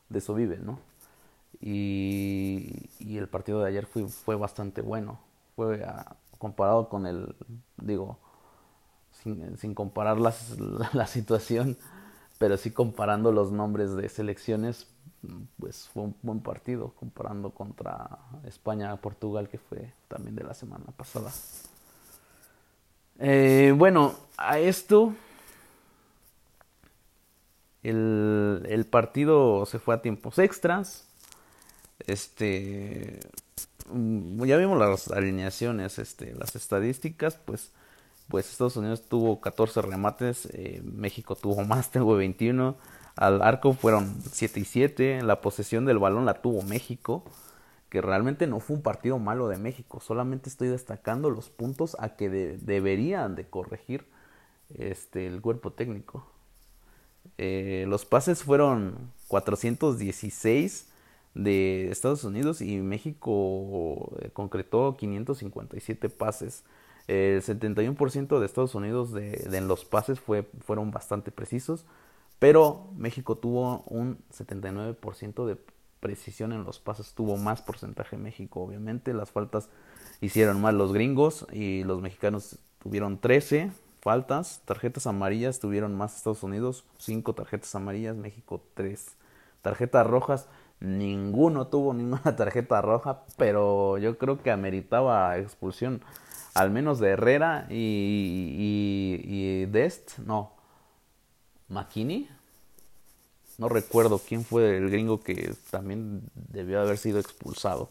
de 0.09 0.19
eso 0.19 0.33
vive, 0.33 0.57
¿no? 0.57 0.79
Y, 1.61 2.89
y 2.99 3.17
el 3.17 3.27
partido 3.27 3.61
de 3.61 3.69
ayer 3.69 3.85
fue, 3.85 4.07
fue 4.07 4.35
bastante 4.35 4.81
bueno, 4.81 5.19
fue 5.55 5.83
ah, 5.83 6.15
comparado 6.37 6.89
con 6.89 7.07
el, 7.07 7.35
digo, 7.77 8.19
sin, 9.11 9.57
sin 9.57 9.73
comparar 9.73 10.19
las, 10.19 10.57
la 10.93 11.07
situación 11.07 11.77
pero 12.37 12.57
sí 12.57 12.71
comparando 12.71 13.31
los 13.31 13.51
nombres 13.51 13.95
de 13.95 14.09
selecciones, 14.09 14.87
pues 15.59 15.87
fue 15.93 16.03
un 16.03 16.15
buen 16.21 16.41
partido 16.41 16.93
comparando 16.99 17.51
contra 17.51 18.19
España, 18.45 18.95
Portugal, 18.97 19.47
que 19.49 19.57
fue 19.57 19.93
también 20.07 20.35
de 20.35 20.43
la 20.43 20.53
semana 20.53 20.85
pasada. 20.95 21.31
Eh, 23.19 23.73
bueno, 23.75 24.13
a 24.37 24.59
esto 24.59 25.13
el, 27.89 28.87
partido 28.89 29.65
se 29.65 29.79
fue 29.79 29.95
a 29.95 30.01
tiempos 30.01 30.39
extras. 30.39 31.07
Este, 32.07 33.19
mm, 33.91 34.43
ya 34.45 34.57
vimos 34.57 34.77
las 34.79 35.09
alineaciones, 35.09 35.99
este, 35.99 36.33
las 36.35 36.55
estadísticas, 36.55 37.35
pues 37.45 37.71
pues 38.27 38.49
Estados 38.51 38.77
Unidos 38.77 39.03
tuvo 39.07 39.39
14 39.39 39.81
remates, 39.81 40.47
eh, 40.53 40.81
México 40.83 41.35
tuvo 41.35 41.63
más, 41.63 41.91
tuvo 41.91 42.15
21, 42.15 42.75
al 43.15 43.41
arco 43.41 43.73
fueron 43.73 44.21
7 44.31 44.59
y 44.59 44.65
7, 44.65 45.21
la 45.23 45.41
posesión 45.41 45.85
del 45.85 45.99
balón 45.99 46.25
la 46.25 46.41
tuvo 46.41 46.61
México, 46.63 47.23
que 47.89 48.01
realmente 48.01 48.47
no 48.47 48.59
fue 48.59 48.77
un 48.77 48.81
partido 48.81 49.19
malo 49.19 49.47
de 49.47 49.57
México, 49.57 49.99
solamente 49.99 50.49
estoy 50.49 50.69
destacando 50.69 51.29
los 51.29 51.49
puntos 51.49 51.95
a 51.99 52.15
que 52.15 52.29
deberían 52.29 53.35
de 53.35 53.47
corregir 53.47 54.05
este, 54.73 55.27
el 55.27 55.41
cuerpo 55.41 55.71
técnico. 55.71 56.34
Eh, 57.37 57.85
los 57.87 58.05
pases 58.05 58.43
fueron 58.43 59.11
416 59.27 60.87
de 61.33 61.91
Estados 61.91 62.23
Unidos 62.23 62.61
y 62.61 62.77
México 62.77 64.15
eh, 64.21 64.29
concretó 64.31 64.95
557 64.97 66.09
pases. 66.09 66.63
El 67.07 67.43
71% 67.43 68.39
de 68.39 68.45
Estados 68.45 68.73
Unidos 68.73 69.11
de, 69.11 69.47
en 69.51 69.67
los 69.67 69.85
pases 69.85 70.19
fue, 70.19 70.49
fueron 70.61 70.89
bastante 70.89 71.31
precisos, 71.31 71.85
pero 72.39 72.87
México 72.97 73.37
tuvo 73.37 73.83
un 73.87 74.17
79% 74.33 75.45
de 75.45 75.57
precisión 75.99 76.51
en 76.51 76.63
los 76.63 76.79
pases, 76.79 77.13
tuvo 77.13 77.37
más 77.37 77.61
porcentaje 77.61 78.17
México, 78.17 78.61
obviamente. 78.61 79.13
Las 79.13 79.31
faltas 79.31 79.69
hicieron 80.21 80.61
mal 80.61 80.77
los 80.77 80.93
gringos 80.93 81.45
y 81.51 81.83
los 81.83 82.01
mexicanos 82.01 82.57
tuvieron 82.81 83.19
13 83.19 83.71
faltas, 84.05 84.61
tarjetas 84.65 85.07
amarillas 85.07 85.59
tuvieron 85.59 85.95
más 85.95 86.15
Estados 86.15 86.43
Unidos, 86.43 86.85
5 86.99 87.33
tarjetas 87.33 87.73
amarillas, 87.73 88.15
México 88.15 88.61
3 88.75 89.03
tarjetas 89.63 90.05
rojas. 90.05 90.47
Ninguno 90.79 91.65
tuvo 91.67 91.91
ninguna 91.91 92.21
tarjeta 92.35 92.83
roja, 92.83 93.23
pero 93.35 93.97
yo 93.97 94.19
creo 94.19 94.43
que 94.43 94.51
ameritaba 94.51 95.35
expulsión 95.39 96.03
al 96.53 96.69
menos 96.69 96.99
de 96.99 97.09
Herrera 97.09 97.65
y, 97.71 99.25
y, 99.27 99.65
Dest, 99.65 100.19
no, 100.19 100.51
McKinney, 101.69 102.29
no 103.57 103.69
recuerdo 103.69 104.19
quién 104.19 104.45
fue 104.45 104.77
el 104.77 104.91
gringo 104.91 105.19
que 105.19 105.55
también 105.71 106.21
debió 106.35 106.79
haber 106.79 106.99
sido 106.99 107.19
expulsado. 107.19 107.89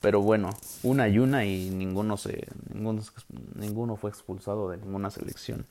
Pero 0.00 0.20
bueno, 0.20 0.50
una 0.82 1.08
y 1.08 1.18
una 1.18 1.44
y 1.44 1.70
ninguno 1.70 2.16
se 2.16 2.46
ninguno, 2.72 3.02
ninguno 3.54 3.96
fue 3.96 4.10
expulsado 4.10 4.70
de 4.70 4.76
ninguna 4.76 5.10
selección. 5.10 5.66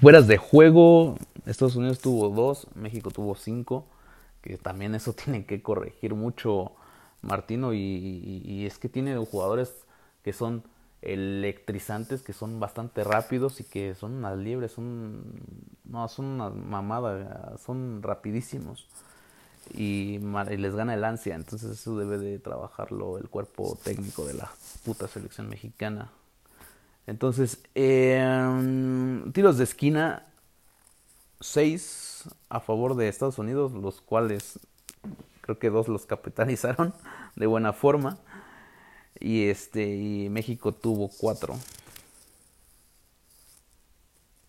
Fueras 0.00 0.26
de 0.26 0.36
juego, 0.36 1.16
Estados 1.46 1.76
Unidos 1.76 2.00
tuvo 2.00 2.28
dos, 2.30 2.66
México 2.74 3.10
tuvo 3.10 3.34
cinco, 3.36 3.86
que 4.42 4.58
también 4.58 4.94
eso 4.94 5.12
tiene 5.24 5.46
que 5.46 5.62
corregir 5.62 6.14
mucho 6.14 6.72
Martino 7.22 7.72
y, 7.74 8.64
es 8.66 8.78
que 8.78 8.88
tiene 8.88 9.16
jugadores 9.24 9.86
que 10.22 10.32
son 10.32 10.64
electrizantes, 11.02 12.22
que 12.22 12.32
son 12.32 12.58
bastante 12.58 13.04
rápidos 13.04 13.60
y 13.60 13.64
que 13.64 13.94
son 13.94 14.14
unas 14.14 14.36
liebres, 14.36 14.72
son, 14.72 15.22
no, 15.84 16.08
son 16.08 16.24
una 16.24 16.50
mamada, 16.50 17.56
son 17.58 18.02
rapidísimos 18.02 18.88
y, 19.74 20.18
les 20.18 20.74
gana 20.74 20.94
el 20.94 21.04
ansia, 21.04 21.34
entonces 21.34 21.70
eso 21.70 21.96
debe 21.98 22.18
de 22.18 22.38
trabajarlo 22.38 23.18
el 23.18 23.28
cuerpo 23.28 23.78
técnico 23.82 24.24
de 24.24 24.34
la 24.34 24.50
puta 24.84 25.08
selección 25.08 25.48
mexicana. 25.48 26.10
Entonces, 27.06 27.60
tiros 27.72 29.58
de 29.58 29.64
esquina, 29.64 30.26
6 31.40 32.24
a 32.48 32.60
favor 32.60 32.96
de 32.96 33.08
Estados 33.08 33.38
Unidos, 33.38 33.72
los 33.72 34.00
cuales 34.00 34.58
creo 35.40 35.58
que 35.58 35.70
dos 35.70 35.88
los 35.88 36.06
capitalizaron 36.06 36.92
de 37.36 37.46
buena 37.46 37.72
forma. 37.72 38.18
Y 39.18 39.48
este 39.48 39.96
y 39.96 40.28
México 40.28 40.72
tuvo 40.72 41.08
4. 41.08 41.56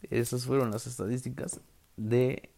Esas 0.10 0.46
fueron 0.46 0.72
las 0.72 0.88
estadísticas 0.88 1.62
de 1.96 2.50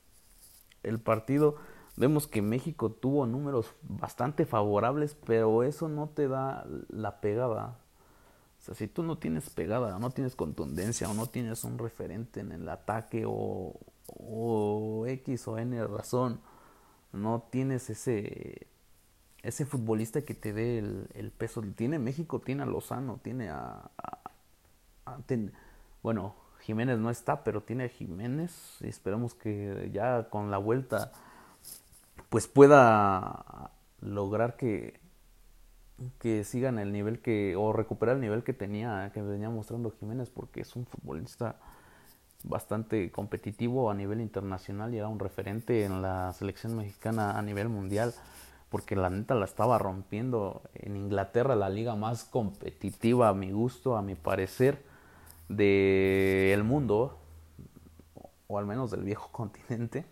el 0.84 1.00
partido. 1.00 1.58
Vemos 2.00 2.26
que 2.26 2.42
México 2.42 2.90
tuvo 2.92 3.28
números 3.28 3.72
bastante 3.84 4.46
favorables, 4.48 5.16
pero 5.28 5.62
eso 5.62 5.88
no 5.88 6.10
te 6.10 6.28
da 6.28 6.66
la 6.90 7.22
pegada 7.22 7.78
o 8.60 8.62
sea, 8.62 8.76
si 8.76 8.88
tú 8.88 9.04
no 9.04 9.18
tienes 9.18 9.50
pegada, 9.50 9.98
no 10.00 10.12
tienes 10.12 10.36
contundencia, 10.36 11.10
o 11.10 11.14
no 11.14 11.28
tienes 11.28 11.64
un 11.64 11.78
referente 11.78 12.42
en 12.42 12.52
el 12.52 12.68
ataque, 12.68 13.24
o, 13.26 15.06
X 15.08 15.48
o 15.48 15.58
N 15.58 15.88
razón, 15.88 16.42
no 17.14 17.48
tienes 17.50 17.90
ese 17.90 18.68
ese 19.42 19.66
futbolista 19.66 20.24
que 20.24 20.34
te 20.34 20.52
dé 20.52 20.80
el, 20.80 21.32
peso. 21.32 21.62
Tiene 21.62 21.98
México, 21.98 22.42
tiene 22.42 22.64
a 22.64 22.66
Lozano, 22.66 23.22
tiene 23.24 23.50
a... 23.50 23.90
bueno, 26.04 26.36
Jiménez 26.60 27.00
no 27.00 27.10
está, 27.10 27.46
pero 27.46 27.64
tiene 27.64 27.86
a 27.86 27.90
Jiménez. 27.90 28.78
Y 28.82 28.88
esperamos 28.88 29.36
que 29.36 29.90
ya 29.94 30.30
con 30.30 30.52
la 30.52 30.58
vuelta 30.58 31.14
pues 32.30 32.48
pueda 32.48 33.72
lograr 34.02 34.56
que, 34.56 35.00
que 36.20 36.44
sigan 36.44 36.80
el 36.80 36.92
nivel 36.92 37.20
que, 37.20 37.56
o 37.56 37.74
recuperar 37.74 38.16
el 38.16 38.22
nivel 38.22 38.44
que 38.44 38.54
tenía, 38.54 39.12
que 39.14 39.22
venía 39.22 39.50
mostrando 39.50 39.92
Jiménez, 39.92 40.30
porque 40.30 40.62
es 40.62 40.76
un 40.76 40.86
futbolista 40.86 41.58
bastante 42.44 43.12
competitivo 43.12 43.92
a 43.92 43.94
nivel 43.94 44.22
internacional 44.22 44.94
y 44.94 44.98
era 44.98 45.10
un 45.10 45.20
referente 45.20 45.84
en 45.84 46.02
la 46.02 46.32
selección 46.34 46.78
mexicana 46.78 47.38
a 47.38 47.42
nivel 47.42 47.68
mundial, 47.68 48.14
porque 48.70 48.96
la 48.96 49.10
neta 49.10 49.36
la 49.36 49.46
estaba 49.46 49.78
rompiendo 49.80 50.62
en 50.76 50.96
Inglaterra, 50.96 51.56
la 51.56 51.70
liga 51.70 51.96
más 51.96 52.24
competitiva 52.24 53.30
a 53.30 53.34
mi 53.34 53.52
gusto, 53.52 53.98
a 53.98 54.02
mi 54.02 54.16
parecer, 54.16 54.84
del 55.50 56.64
mundo, 56.64 57.18
o 58.48 58.60
al 58.60 58.68
menos 58.68 58.92
del 58.92 59.04
viejo 59.04 59.30
continente 59.32 60.06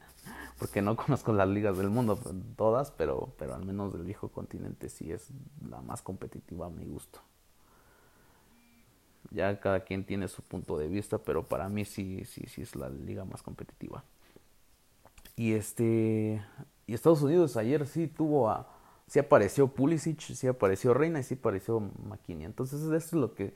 porque 0.58 0.82
no 0.82 0.96
conozco 0.98 1.34
las 1.34 1.48
ligas 1.48 1.78
del 1.78 1.90
mundo 1.90 2.20
todas, 2.56 2.92
pero, 2.92 3.34
pero 3.38 3.56
al 3.56 3.66
menos 3.66 3.94
del 3.94 4.04
viejo 4.04 4.30
continente 4.30 4.90
sí 4.90 5.12
es 5.12 5.30
la 5.70 5.82
más 5.82 6.02
competitiva 6.02 6.68
a 6.68 6.70
mi 6.70 6.86
gusto. 6.86 7.20
Ya 9.32 9.60
cada 9.60 9.82
quien 9.82 10.06
tiene 10.06 10.28
su 10.28 10.42
punto 10.42 10.78
de 10.78 10.88
vista, 10.88 11.18
pero 11.18 11.44
para 11.44 11.68
mí 11.68 11.84
sí, 11.86 12.24
sí, 12.26 12.46
sí 12.48 12.62
es 12.62 12.76
la 12.76 12.90
liga 12.90 13.26
más 13.26 13.44
competitiva. 13.44 14.04
Y 15.36 15.54
este 15.54 16.42
y 16.88 16.94
Estados 16.94 17.22
Unidos 17.22 17.58
ayer 17.58 17.86
sí 17.86 18.08
tuvo 18.08 18.50
a 18.50 18.68
sí 19.08 19.20
apareció 19.20 19.68
Pulisic, 19.68 20.20
sí 20.20 20.48
apareció 20.48 20.94
Reina 20.94 21.20
y 21.20 21.24
sí 21.24 21.36
apareció 21.36 21.80
McKinney. 21.80 22.46
Entonces 22.46 22.82
eso 22.82 22.96
es 22.96 23.14
lo 23.14 23.34
que 23.34 23.54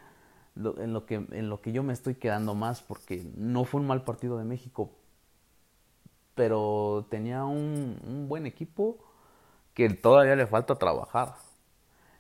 en 0.56 0.94
lo 0.94 1.06
que 1.06 1.16
en 1.16 1.50
lo 1.50 1.62
que 1.62 1.72
yo 1.72 1.82
me 1.82 1.94
estoy 1.94 2.16
quedando 2.16 2.54
más 2.54 2.82
porque 2.82 3.26
no 3.36 3.64
fue 3.64 3.80
un 3.80 3.88
mal 3.88 4.04
partido 4.04 4.38
de 4.38 4.44
México, 4.44 4.92
pero 6.36 7.08
tenía 7.10 7.46
un, 7.46 8.26
buen 8.28 8.46
equipo 8.46 8.98
que 9.74 9.90
todavía 9.90 10.36
le 10.36 10.48
falta 10.48 10.76
trabajar, 10.76 11.36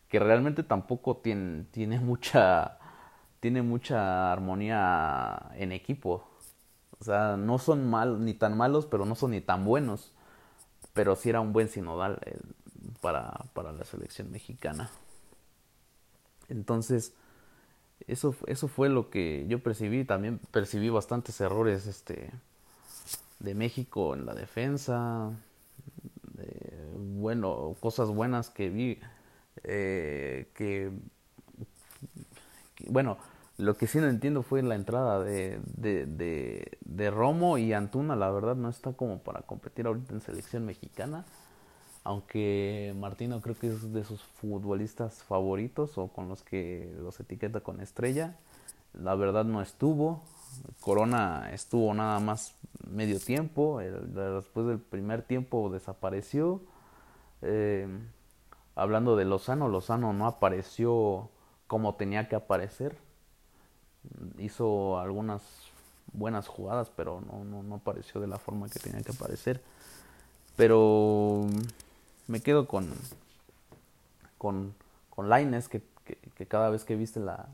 que 0.09 0.19
realmente 0.19 0.63
tampoco 0.63 1.17
tiene, 1.17 1.65
tiene 1.71 1.99
mucha 1.99 2.77
tiene 3.41 3.63
mucha 3.63 4.31
armonía 4.31 5.51
en 5.55 5.73
equipo. 5.73 6.23
O 6.99 7.03
sea, 7.03 7.35
no 7.37 7.57
son 7.57 7.89
mal, 7.89 8.23
ni 8.23 8.35
tan 8.35 8.55
malos, 8.55 8.85
pero 8.85 9.05
no 9.05 9.15
son 9.15 9.31
ni 9.31 9.41
tan 9.41 9.65
buenos. 9.65 10.13
Pero 10.93 11.15
sí 11.15 11.29
era 11.29 11.41
un 11.41 11.51
buen 11.51 11.67
sinodal 11.67 12.19
para, 13.01 13.45
para 13.53 13.71
la 13.71 13.83
selección 13.83 14.31
mexicana. 14.31 14.91
Entonces, 16.49 17.15
eso, 18.07 18.35
eso 18.45 18.67
fue 18.67 18.89
lo 18.89 19.09
que 19.09 19.45
yo 19.47 19.63
percibí. 19.63 20.05
También 20.05 20.39
percibí 20.51 20.89
bastantes 20.89 21.41
errores 21.41 21.87
este, 21.87 22.31
de 23.41 23.55
México 23.55 24.13
en 24.15 24.25
la 24.25 24.33
defensa, 24.33 25.31
bueno, 27.21 27.75
cosas 27.79 28.09
buenas 28.09 28.49
que 28.49 28.69
vi, 28.69 28.99
eh, 29.63 30.49
que, 30.53 30.91
bueno, 32.87 33.17
lo 33.57 33.77
que 33.77 33.87
sí 33.87 33.99
no 33.99 34.07
entiendo 34.07 34.41
fue 34.43 34.63
la 34.63 34.75
entrada 34.75 35.23
de, 35.23 35.59
de, 35.77 36.77
de, 36.81 37.11
Romo 37.11 37.57
y 37.57 37.73
Antuna, 37.73 38.15
la 38.15 38.31
verdad 38.31 38.55
no 38.55 38.69
está 38.69 38.93
como 38.93 39.19
para 39.19 39.41
competir 39.41 39.85
ahorita 39.85 40.13
en 40.13 40.21
selección 40.21 40.65
mexicana, 40.65 41.25
aunque 42.03 42.95
Martino 42.97 43.39
creo 43.41 43.55
que 43.57 43.67
es 43.67 43.93
de 43.93 44.03
sus 44.03 44.23
futbolistas 44.23 45.21
favoritos 45.23 45.97
o 45.97 46.07
con 46.07 46.27
los 46.27 46.41
que 46.41 46.91
los 46.99 47.19
etiqueta 47.19 47.59
con 47.59 47.81
estrella, 47.81 48.35
la 48.93 49.13
verdad 49.15 49.45
no 49.45 49.61
estuvo, 49.61 50.23
Corona 50.79 51.49
estuvo 51.51 51.93
nada 51.93 52.19
más 52.19 52.55
medio 52.87 53.19
tiempo, 53.19 53.79
después 53.79 54.65
del 54.67 54.79
primer 54.79 55.21
tiempo 55.21 55.69
desapareció. 55.69 56.61
Eh, 57.41 57.87
hablando 58.75 59.15
de 59.15 59.25
Lozano, 59.25 59.67
Lozano 59.67 60.13
no 60.13 60.27
apareció 60.27 61.29
como 61.67 61.95
tenía 61.95 62.27
que 62.27 62.35
aparecer. 62.35 62.97
Hizo 64.37 64.99
algunas 64.99 65.41
buenas 66.13 66.47
jugadas, 66.47 66.91
pero 66.95 67.21
no, 67.21 67.63
no, 67.63 67.75
apareció 67.75 68.19
de 68.19 68.27
la 68.27 68.39
forma 68.39 68.67
que 68.67 68.79
tenía 68.79 69.01
que 69.01 69.11
aparecer. 69.11 69.61
Pero 70.57 71.45
me 72.27 72.41
quedo 72.41 72.67
con 72.67 72.91
con, 74.41 74.73
con 75.11 75.29
Laines, 75.29 75.69
que, 75.69 75.83
que, 76.33 76.47
cada 76.47 76.71
vez 76.71 76.83
que 76.83 76.95
viste 76.95 77.19
la, 77.19 77.47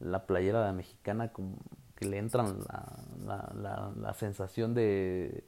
la 0.00 0.26
playera 0.26 0.66
de 0.66 0.72
mexicana, 0.74 1.32
como 1.32 1.54
que 1.94 2.06
le 2.06 2.18
entran 2.18 2.58
la, 3.24 3.52
la, 3.54 3.92
la, 3.96 4.14
sensación 4.14 4.74
de, 4.74 5.44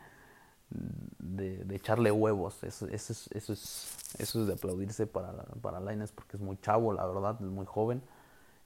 de, 0.70 1.74
echarle 1.74 2.10
huevos. 2.10 2.62
Eso, 2.62 2.86
eso, 2.88 3.12
es, 3.12 3.28
eso, 3.32 3.52
es, 3.52 4.14
eso 4.18 4.40
es 4.40 4.46
de 4.46 4.54
aplaudirse 4.54 5.06
para, 5.06 5.32
para 5.60 5.80
Laines 5.80 6.12
porque 6.12 6.36
es 6.36 6.42
muy 6.42 6.56
chavo, 6.58 6.92
la 6.92 7.06
verdad, 7.06 7.36
es 7.40 7.46
muy 7.46 7.66
joven 7.66 8.02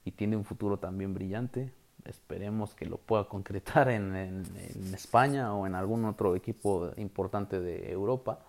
y 0.05 0.11
tiene 0.11 0.35
un 0.35 0.45
futuro 0.45 0.77
también 0.77 1.13
brillante. 1.13 1.73
Esperemos 2.05 2.73
que 2.73 2.85
lo 2.85 2.97
pueda 2.97 3.25
concretar 3.25 3.89
en, 3.89 4.15
en, 4.15 4.45
en 4.55 4.93
España 4.93 5.53
o 5.53 5.67
en 5.67 5.75
algún 5.75 6.05
otro 6.05 6.35
equipo 6.35 6.91
importante 6.97 7.59
de 7.59 7.91
Europa. 7.91 8.39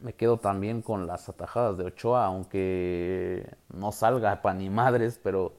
Me 0.00 0.12
quedo 0.14 0.36
también 0.36 0.80
con 0.82 1.08
las 1.08 1.28
atajadas 1.28 1.76
de 1.76 1.84
Ochoa, 1.84 2.24
aunque 2.26 3.56
no 3.74 3.90
salga 3.90 4.40
para 4.42 4.56
ni 4.56 4.70
madres, 4.70 5.18
pero 5.20 5.54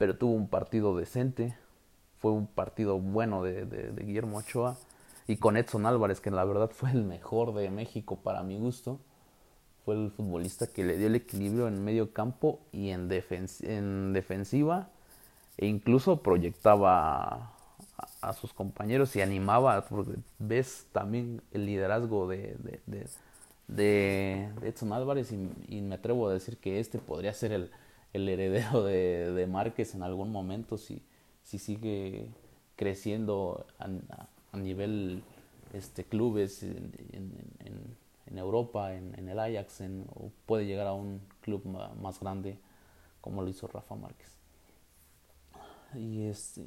pero 0.00 0.16
tuvo 0.16 0.32
un 0.32 0.48
partido 0.48 0.96
decente, 0.96 1.54
fue 2.20 2.32
un 2.32 2.46
partido 2.46 2.98
bueno 2.98 3.42
de, 3.42 3.92
Guillermo 4.02 4.38
Ochoa 4.38 4.78
y 5.28 5.36
con 5.36 5.58
Edson 5.58 5.84
Álvarez, 5.84 6.22
que 6.22 6.30
la 6.30 6.42
verdad 6.46 6.70
fue 6.72 6.90
el 6.90 7.04
mejor 7.04 7.52
de 7.52 7.68
México 7.68 8.16
para 8.16 8.42
mi 8.42 8.56
gusto. 8.56 8.98
Fue 9.84 9.94
el 9.94 10.10
futbolista 10.10 10.68
que 10.68 10.84
le 10.84 10.96
dio 10.96 11.08
el 11.08 11.16
equilibrio 11.16 11.68
en 11.68 11.84
medio 11.84 12.14
campo 12.14 12.60
y 12.72 12.88
en, 12.88 13.10
en 13.10 14.12
defensiva 14.14 14.88
e 15.58 15.66
incluso 15.66 16.22
proyectaba 16.22 17.52
a, 18.22 18.32
sus 18.32 18.54
compañeros 18.54 19.14
y 19.16 19.20
animaba, 19.20 19.84
porque 19.84 20.14
ves 20.38 20.86
también 20.92 21.42
el 21.52 21.66
liderazgo 21.66 22.26
de, 22.26 22.56
de, 23.68 24.48
Edson 24.62 24.94
Álvarez 24.94 25.30
y 25.30 25.82
me 25.82 25.96
atrevo 25.96 26.30
a 26.30 26.32
decir 26.32 26.56
que 26.56 26.80
este 26.80 26.98
podría 26.98 27.34
ser 27.34 27.52
el, 27.52 27.70
el 28.12 28.28
heredero 28.28 28.84
de, 28.84 29.32
de 29.32 29.46
Márquez 29.46 29.94
en 29.94 30.02
algún 30.02 30.32
momento 30.32 30.76
si, 30.76 31.02
si 31.42 31.58
sigue 31.58 32.28
creciendo 32.76 33.66
a, 33.78 33.88
nivel 34.56 35.22
este 35.72 36.04
clubes 36.04 36.62
en, 36.62 36.92
en, 37.12 37.96
en 38.26 38.38
Europa, 38.38 38.94
en, 38.94 39.28
el 39.28 39.38
Ajax, 39.38 39.82
o 40.14 40.30
puede 40.46 40.66
llegar 40.66 40.86
a 40.86 40.92
un 40.92 41.20
club 41.40 41.64
más 41.64 42.20
grande 42.20 42.58
como 43.20 43.42
lo 43.42 43.48
hizo 43.48 43.66
Rafa 43.66 43.94
Márquez. 43.94 44.38
Y 45.94 46.22
este 46.22 46.64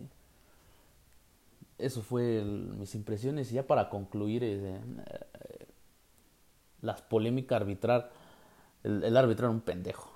eso 1.77 2.01
fue 2.01 2.43
mis 2.43 2.95
impresiones. 2.95 3.51
Y 3.51 3.55
ya 3.55 3.65
para 3.65 3.89
concluir, 3.89 4.43
eh, 4.43 4.79
las 6.81 7.01
polémicas 7.01 7.61
arbitrar, 7.61 8.11
el, 8.83 9.03
el 9.03 9.17
árbitro 9.17 9.47
era 9.47 9.53
un 9.53 9.61
pendejo. 9.61 10.12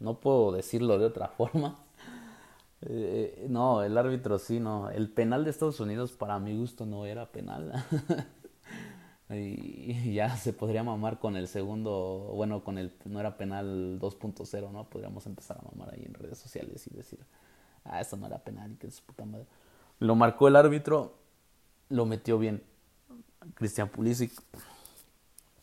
No 0.00 0.18
puedo 0.18 0.52
decirlo 0.52 0.98
de 0.98 1.06
otra 1.06 1.28
forma. 1.36 1.78
Eh, 2.82 3.46
no, 3.48 3.82
el 3.82 3.96
árbitro 3.96 4.38
sí, 4.38 4.58
no. 4.58 4.90
El 4.90 5.10
penal 5.10 5.44
de 5.44 5.50
Estados 5.50 5.80
Unidos 5.80 6.12
para 6.12 6.38
mi 6.38 6.56
gusto 6.56 6.86
no 6.86 7.06
era 7.06 7.30
penal. 7.30 7.72
y 9.30 10.14
ya 10.14 10.36
se 10.36 10.52
podría 10.52 10.82
mamar 10.82 11.18
con 11.18 11.36
el 11.36 11.46
segundo, 11.46 12.32
bueno, 12.34 12.64
con 12.64 12.78
el 12.78 12.92
no 13.04 13.20
era 13.20 13.36
penal 13.36 13.98
2.0, 14.00 14.72
¿no? 14.72 14.84
Podríamos 14.88 15.26
empezar 15.26 15.58
a 15.58 15.70
mamar 15.70 15.94
ahí 15.94 16.04
en 16.04 16.14
redes 16.14 16.38
sociales 16.38 16.86
y 16.86 16.94
decir, 16.94 17.20
ah, 17.84 18.00
esto 18.00 18.16
no 18.16 18.26
era 18.26 18.38
penal 18.38 18.72
y 18.72 18.76
que 18.76 18.88
es 18.88 19.00
puta 19.00 19.24
madre. 19.24 19.46
Lo 19.98 20.16
marcó 20.16 20.48
el 20.48 20.56
árbitro, 20.56 21.14
lo 21.90 22.06
metió 22.06 22.38
bien. 22.38 22.62
Cristian 23.54 23.88
Pulisic 23.88 24.32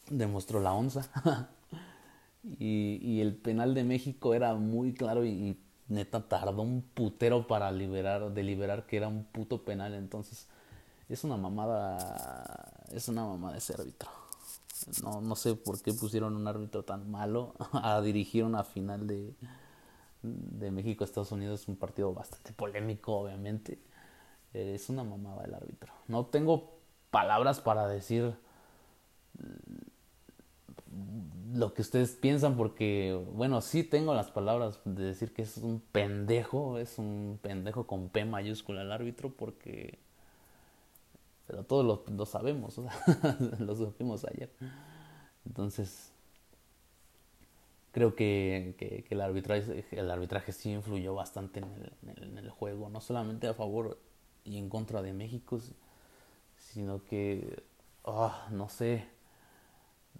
demostró 0.10 0.60
la 0.60 0.74
onza. 0.74 1.10
y, 2.60 3.22
el 3.22 3.36
penal 3.36 3.74
de 3.74 3.84
México 3.84 4.34
era 4.34 4.56
muy 4.56 4.94
claro 4.94 5.26
y, 5.26 5.60
neta 5.90 6.28
tardó 6.28 6.64
un 6.64 6.82
putero 6.82 7.48
para 7.48 7.72
liberar, 7.72 8.34
deliberar 8.34 8.86
que 8.86 8.98
era 8.98 9.08
un 9.08 9.24
puto 9.24 9.64
penal. 9.64 9.94
Entonces, 9.94 10.48
es 11.10 11.24
una 11.24 11.38
mamada, 11.38 12.74
es 12.92 13.08
una 13.08 13.26
mamada 13.26 13.58
ese 13.58 13.74
árbitro. 13.74 14.10
No, 15.04 15.22
no 15.22 15.36
sé 15.36 15.56
por 15.56 15.82
qué 15.82 15.94
pusieron 15.94 16.36
un 16.36 16.48
árbitro 16.48 16.84
tan 16.84 17.10
malo 17.10 17.56
a 17.72 18.02
dirigir 18.02 18.44
una 18.44 18.64
final 18.64 19.08
de, 19.08 19.34
de 20.22 20.72
México-Estados 20.72 21.32
Unidos, 21.32 21.68
un 21.68 21.78
partido 21.78 22.14
bastante 22.14 22.52
polémico, 22.54 23.14
obviamente. 23.14 23.80
Es 24.54 24.90
una 24.90 25.04
mamada 25.04 25.46
el 25.46 25.54
árbitro. 25.54 25.94
No 26.08 26.26
tengo 26.26 26.78
palabras 27.12 27.62
para 27.62 27.88
decir 27.88 28.36
lo 31.54 31.74
que 31.74 31.82
ustedes 31.82 32.12
piensan 32.12 32.58
porque, 32.58 33.20
bueno, 33.34 33.62
sí 33.62 33.84
tengo 33.84 34.14
las 34.14 34.32
palabras 34.32 34.80
de 34.86 35.06
decir 35.06 35.34
que 35.34 35.44
es 35.44 35.58
un 35.58 35.80
pendejo, 35.80 36.78
es 36.78 36.98
un 36.98 37.40
pendejo 37.42 37.88
con 37.88 38.10
P 38.10 38.26
mayúscula 38.26 38.82
el 38.82 38.92
árbitro 38.92 39.32
porque... 39.32 40.00
Pero 41.48 41.64
todos 41.64 41.86
lo, 41.86 42.04
lo 42.14 42.26
sabemos, 42.26 42.78
o 42.78 42.84
sea, 42.84 43.38
lo 43.60 43.74
supimos 43.74 44.26
ayer. 44.26 44.52
Entonces, 45.46 46.12
creo 47.94 48.16
que, 48.16 48.76
que, 48.78 49.06
el, 49.10 49.22
arbitraje, 49.22 49.86
el 49.92 50.12
arbitraje 50.12 50.52
sí 50.52 50.72
influyó 50.72 51.16
bastante 51.16 51.62
en 51.62 51.66
el, 52.08 52.24
en 52.24 52.38
el, 52.38 52.50
juego, 52.50 52.90
no 52.90 53.00
solamente 53.00 53.48
a 53.48 53.54
favor 53.54 53.98
y 54.44 54.58
en 54.58 54.68
contra 54.68 55.02
de 55.02 55.14
México, 55.14 55.60
sino 56.58 57.04
que, 57.06 57.64
oh, 58.04 58.34
no 58.52 58.68
sé, 58.68 59.08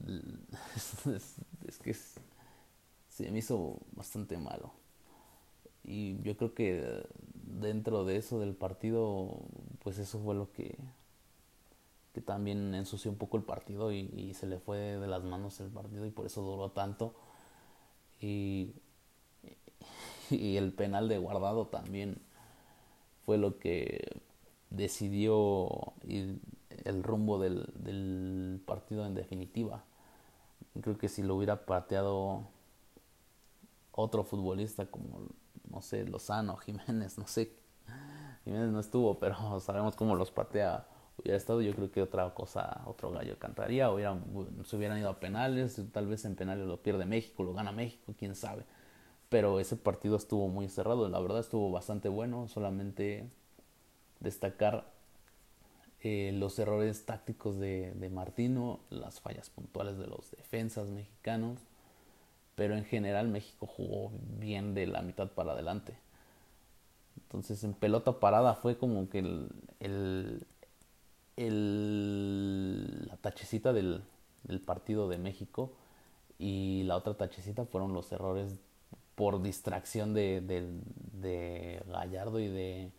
es, 1.68 1.78
que 1.80 1.94
se 1.94 3.32
me 3.32 3.40
hizo 3.40 3.80
bastante 3.92 4.38
malo. 4.38 4.72
Y 5.84 6.22
yo 6.22 6.36
creo 6.38 6.54
que 6.54 7.06
dentro 7.34 8.06
de 8.06 8.18
eso 8.18 8.40
del 8.40 8.54
partido, 8.54 9.40
pues 9.84 9.98
eso 10.00 10.20
fue 10.20 10.36
lo 10.36 10.52
que, 10.52 10.78
que 12.14 12.22
también 12.22 12.76
ensució 12.76 13.10
un 13.10 13.18
poco 13.18 13.38
el 13.38 13.44
partido 13.44 13.92
y, 13.92 14.34
se 14.34 14.48
le 14.48 14.60
fue 14.60 14.78
de 14.78 15.08
las 15.08 15.24
manos 15.24 15.60
el 15.60 15.70
partido 15.70 16.06
y 16.06 16.12
por 16.12 16.26
eso 16.26 16.42
duró 16.42 16.72
tanto. 16.72 17.16
Y, 18.20 18.74
y 20.30 20.58
el 20.58 20.74
penal 20.74 21.08
de 21.08 21.18
guardado 21.18 21.68
también 21.68 22.18
fue 23.26 23.38
lo 23.38 23.60
que 23.60 24.22
decidió 24.70 25.94
el 26.86 27.04
rumbo 27.04 27.40
del, 27.40 27.66
del 27.76 28.62
partido 28.66 29.06
en 29.06 29.14
definitiva. 29.16 29.84
Creo 30.82 30.98
que 30.98 31.10
si 31.10 31.24
lo 31.24 31.36
hubiera 31.36 31.66
pateado 31.66 32.44
otro 33.92 34.24
futbolista 34.24 34.86
como, 34.86 35.28
no 35.70 35.82
sé, 35.82 36.06
Lozano, 36.06 36.56
Jiménez, 36.66 37.18
no 37.18 37.28
sé, 37.28 37.52
Jiménez 38.44 38.70
no 38.70 38.80
estuvo, 38.80 39.20
pero 39.20 39.60
sabemos 39.60 39.96
cómo 39.96 40.16
los 40.16 40.32
patea. 40.32 40.88
Hubiera 41.18 41.36
estado, 41.36 41.62
yo 41.62 41.74
creo 41.74 41.92
que 41.92 42.04
otra 42.04 42.32
cosa, 42.36 42.84
otro 42.86 43.10
gallo 43.12 43.40
cantaría, 43.40 43.90
se 44.64 44.76
hubieran 44.76 45.00
ido 45.00 45.10
a 45.10 45.20
penales, 45.20 45.82
tal 45.92 46.06
vez 46.06 46.24
en 46.26 46.36
penales 46.36 46.68
lo 46.68 46.78
pierde 46.84 47.08
México, 47.08 47.44
lo 47.44 47.54
gana 47.54 47.72
México, 47.72 48.14
quién 48.18 48.36
sabe. 48.36 48.66
Pero 49.30 49.60
ese 49.60 49.76
partido 49.78 50.16
estuvo 50.16 50.48
muy 50.48 50.70
cerrado, 50.70 51.10
la 51.10 51.20
verdad 51.20 51.40
estuvo 51.40 51.72
bastante 51.72 52.08
bueno, 52.08 52.48
solamente 52.48 53.28
destacar 54.20 54.86
eh, 56.04 56.32
los 56.34 56.60
errores 56.60 57.06
tácticos 57.06 57.58
de, 57.58 57.94
de, 57.96 58.10
Martino, 58.10 58.80
las 58.90 59.20
fallas 59.20 59.50
puntuales 59.50 59.98
de 59.98 60.08
los 60.08 60.30
defensas 60.32 60.88
mexicanos, 60.90 61.60
pero 62.56 62.76
en 62.76 62.86
general 62.86 63.28
México 63.28 63.66
jugó 63.66 64.12
bien 64.40 64.76
de 64.76 64.86
la 64.88 65.02
mitad 65.02 65.30
para 65.30 65.54
adelante. 65.54 65.98
Entonces 67.24 67.64
en 67.64 67.74
pelota 67.74 68.20
parada 68.20 68.54
fue 68.56 68.78
como 68.78 69.10
que 69.10 69.20
el, 69.20 70.46
el, 71.36 73.08
la 73.08 73.18
tachecita 73.18 73.74
del, 73.74 74.04
del 74.44 74.60
partido 74.60 75.10
de 75.10 75.18
México 75.18 75.74
y 76.38 76.84
la 76.84 76.96
otra 76.98 77.16
tachecita 77.16 77.66
fueron 77.66 77.94
los 77.94 78.12
errores 78.12 78.60
por 79.16 79.42
distracción 79.42 80.14
de, 80.14 80.42
de 80.42 81.82
Gallardo 81.88 82.40
y 82.40 82.48
de 82.48 82.92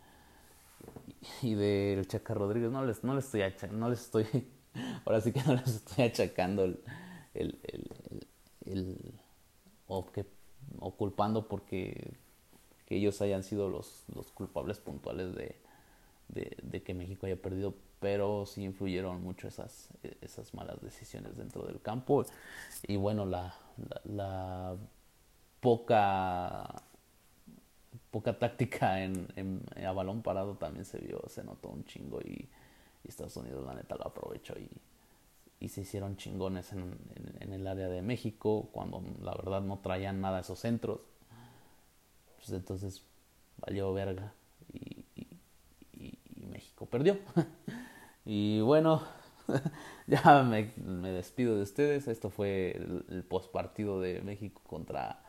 y 1.41 1.55
del 1.55 2.07
Chaca 2.07 2.33
Rodríguez. 2.33 2.71
No 2.71 2.85
les, 2.85 3.03
no 3.03 3.15
les 3.15 3.25
estoy 3.25 3.69
no 3.71 3.89
les 3.89 4.01
estoy, 4.01 4.25
ahora 5.05 5.21
sí 5.21 5.31
que 5.31 5.43
no 5.43 5.53
les 5.55 5.67
estoy 5.67 6.05
achacando 6.05 6.63
el, 6.63 6.79
el, 7.33 7.59
el, 7.63 8.27
el 8.65 9.13
o, 9.87 10.05
que, 10.11 10.25
o 10.79 10.95
culpando 10.95 11.47
porque 11.47 12.13
que 12.85 12.95
ellos 12.95 13.21
hayan 13.21 13.43
sido 13.43 13.69
los, 13.69 14.03
los 14.15 14.31
culpables 14.31 14.79
puntuales 14.79 15.35
de, 15.35 15.55
de, 16.27 16.81
que 16.81 16.95
México 16.95 17.27
haya 17.27 17.39
perdido, 17.39 17.75
pero 17.99 18.47
sí 18.47 18.63
influyeron 18.63 19.21
mucho 19.21 19.47
esas, 19.47 19.89
esas 20.21 20.55
malas 20.55 20.81
decisiones 20.81 21.37
dentro 21.37 21.67
del 21.67 21.81
campo. 21.81 22.25
Y 22.87 22.95
bueno, 22.95 23.27
la, 23.27 23.53
la 24.05 24.75
poca 25.59 26.81
poca 28.11 28.37
táctica 28.37 29.03
en, 29.03 29.27
en, 29.35 29.63
a 29.85 29.91
balón 29.91 30.21
parado 30.21 30.55
también 30.55 30.85
se 30.85 30.99
vio, 30.99 31.21
se 31.27 31.43
notó 31.43 31.69
un 31.69 31.85
chingo 31.85 32.21
y, 32.21 32.49
Estados 33.07 33.37
Unidos 33.37 33.65
la 33.65 33.73
neta 33.73 33.95
lo 33.95 34.05
aprovechó 34.05 34.53
y, 34.59 34.69
y 35.59 35.69
se 35.69 35.81
hicieron 35.81 36.15
chingones 36.15 36.71
en, 36.73 36.95
el 37.39 37.65
área 37.65 37.87
de 37.87 38.03
México 38.03 38.69
cuando 38.71 39.03
la 39.23 39.33
verdad 39.33 39.61
no 39.61 39.79
traían 39.79 40.21
nada 40.21 40.41
esos 40.41 40.59
centros. 40.59 40.99
Pues 42.37 42.51
entonces 42.51 43.01
valió 43.57 43.91
verga 43.93 44.31
y, 44.71 45.05
y, 45.93 46.19
México 46.51 46.85
perdió. 46.85 47.17
y 48.25 48.61
bueno, 48.61 49.01
ya 50.07 50.43
me, 50.43 50.71
me, 50.77 51.11
despido 51.11 51.55
de 51.55 51.63
ustedes. 51.63 52.07
Esto 52.07 52.29
fue 52.29 52.73
el, 52.77 53.05
el 53.09 53.23
post 53.23 53.51
de 53.55 54.21
México 54.23 54.61
contra 54.67 55.23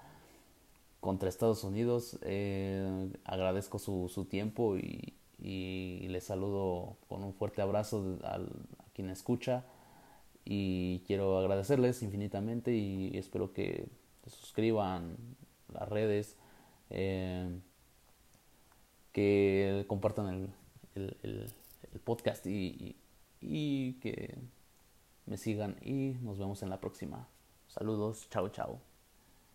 contra 1.00 1.28
Estados 1.28 1.64
Unidos. 1.64 2.18
Eh, 2.22 3.10
agradezco 3.24 3.78
su, 3.78 4.10
su 4.12 4.24
tiempo 4.26 4.76
y, 4.76 5.14
y, 5.38 6.08
les 6.08 6.24
saludo 6.24 6.96
con 7.08 7.24
un 7.24 7.34
fuerte 7.34 7.62
abrazo 7.62 8.18
a, 8.22 8.36
a 8.36 8.40
quien 8.94 9.10
escucha 9.10 9.64
y 10.44 11.00
quiero 11.06 11.38
agradecerles 11.38 12.02
infinitamente 12.02 12.72
y 12.72 13.16
espero 13.16 13.52
que 13.52 13.88
se 14.24 14.30
suscriban 14.30 15.16
las 15.72 15.88
redes, 15.88 16.36
eh, 16.90 17.60
que 19.12 19.84
compartan 19.86 20.52
el, 20.94 21.16
el, 21.22 21.52
podcast 22.04 22.46
y, 22.46 22.96
y 23.40 23.94
que 23.94 24.38
me 25.26 25.36
sigan 25.36 25.76
y 25.82 26.16
nos 26.22 26.38
vemos 26.38 26.62
en 26.62 26.70
la 26.70 26.80
próxima. 26.80 27.28
Saludos, 27.68 28.28
chao, 28.30 28.48
chao. 28.48 28.89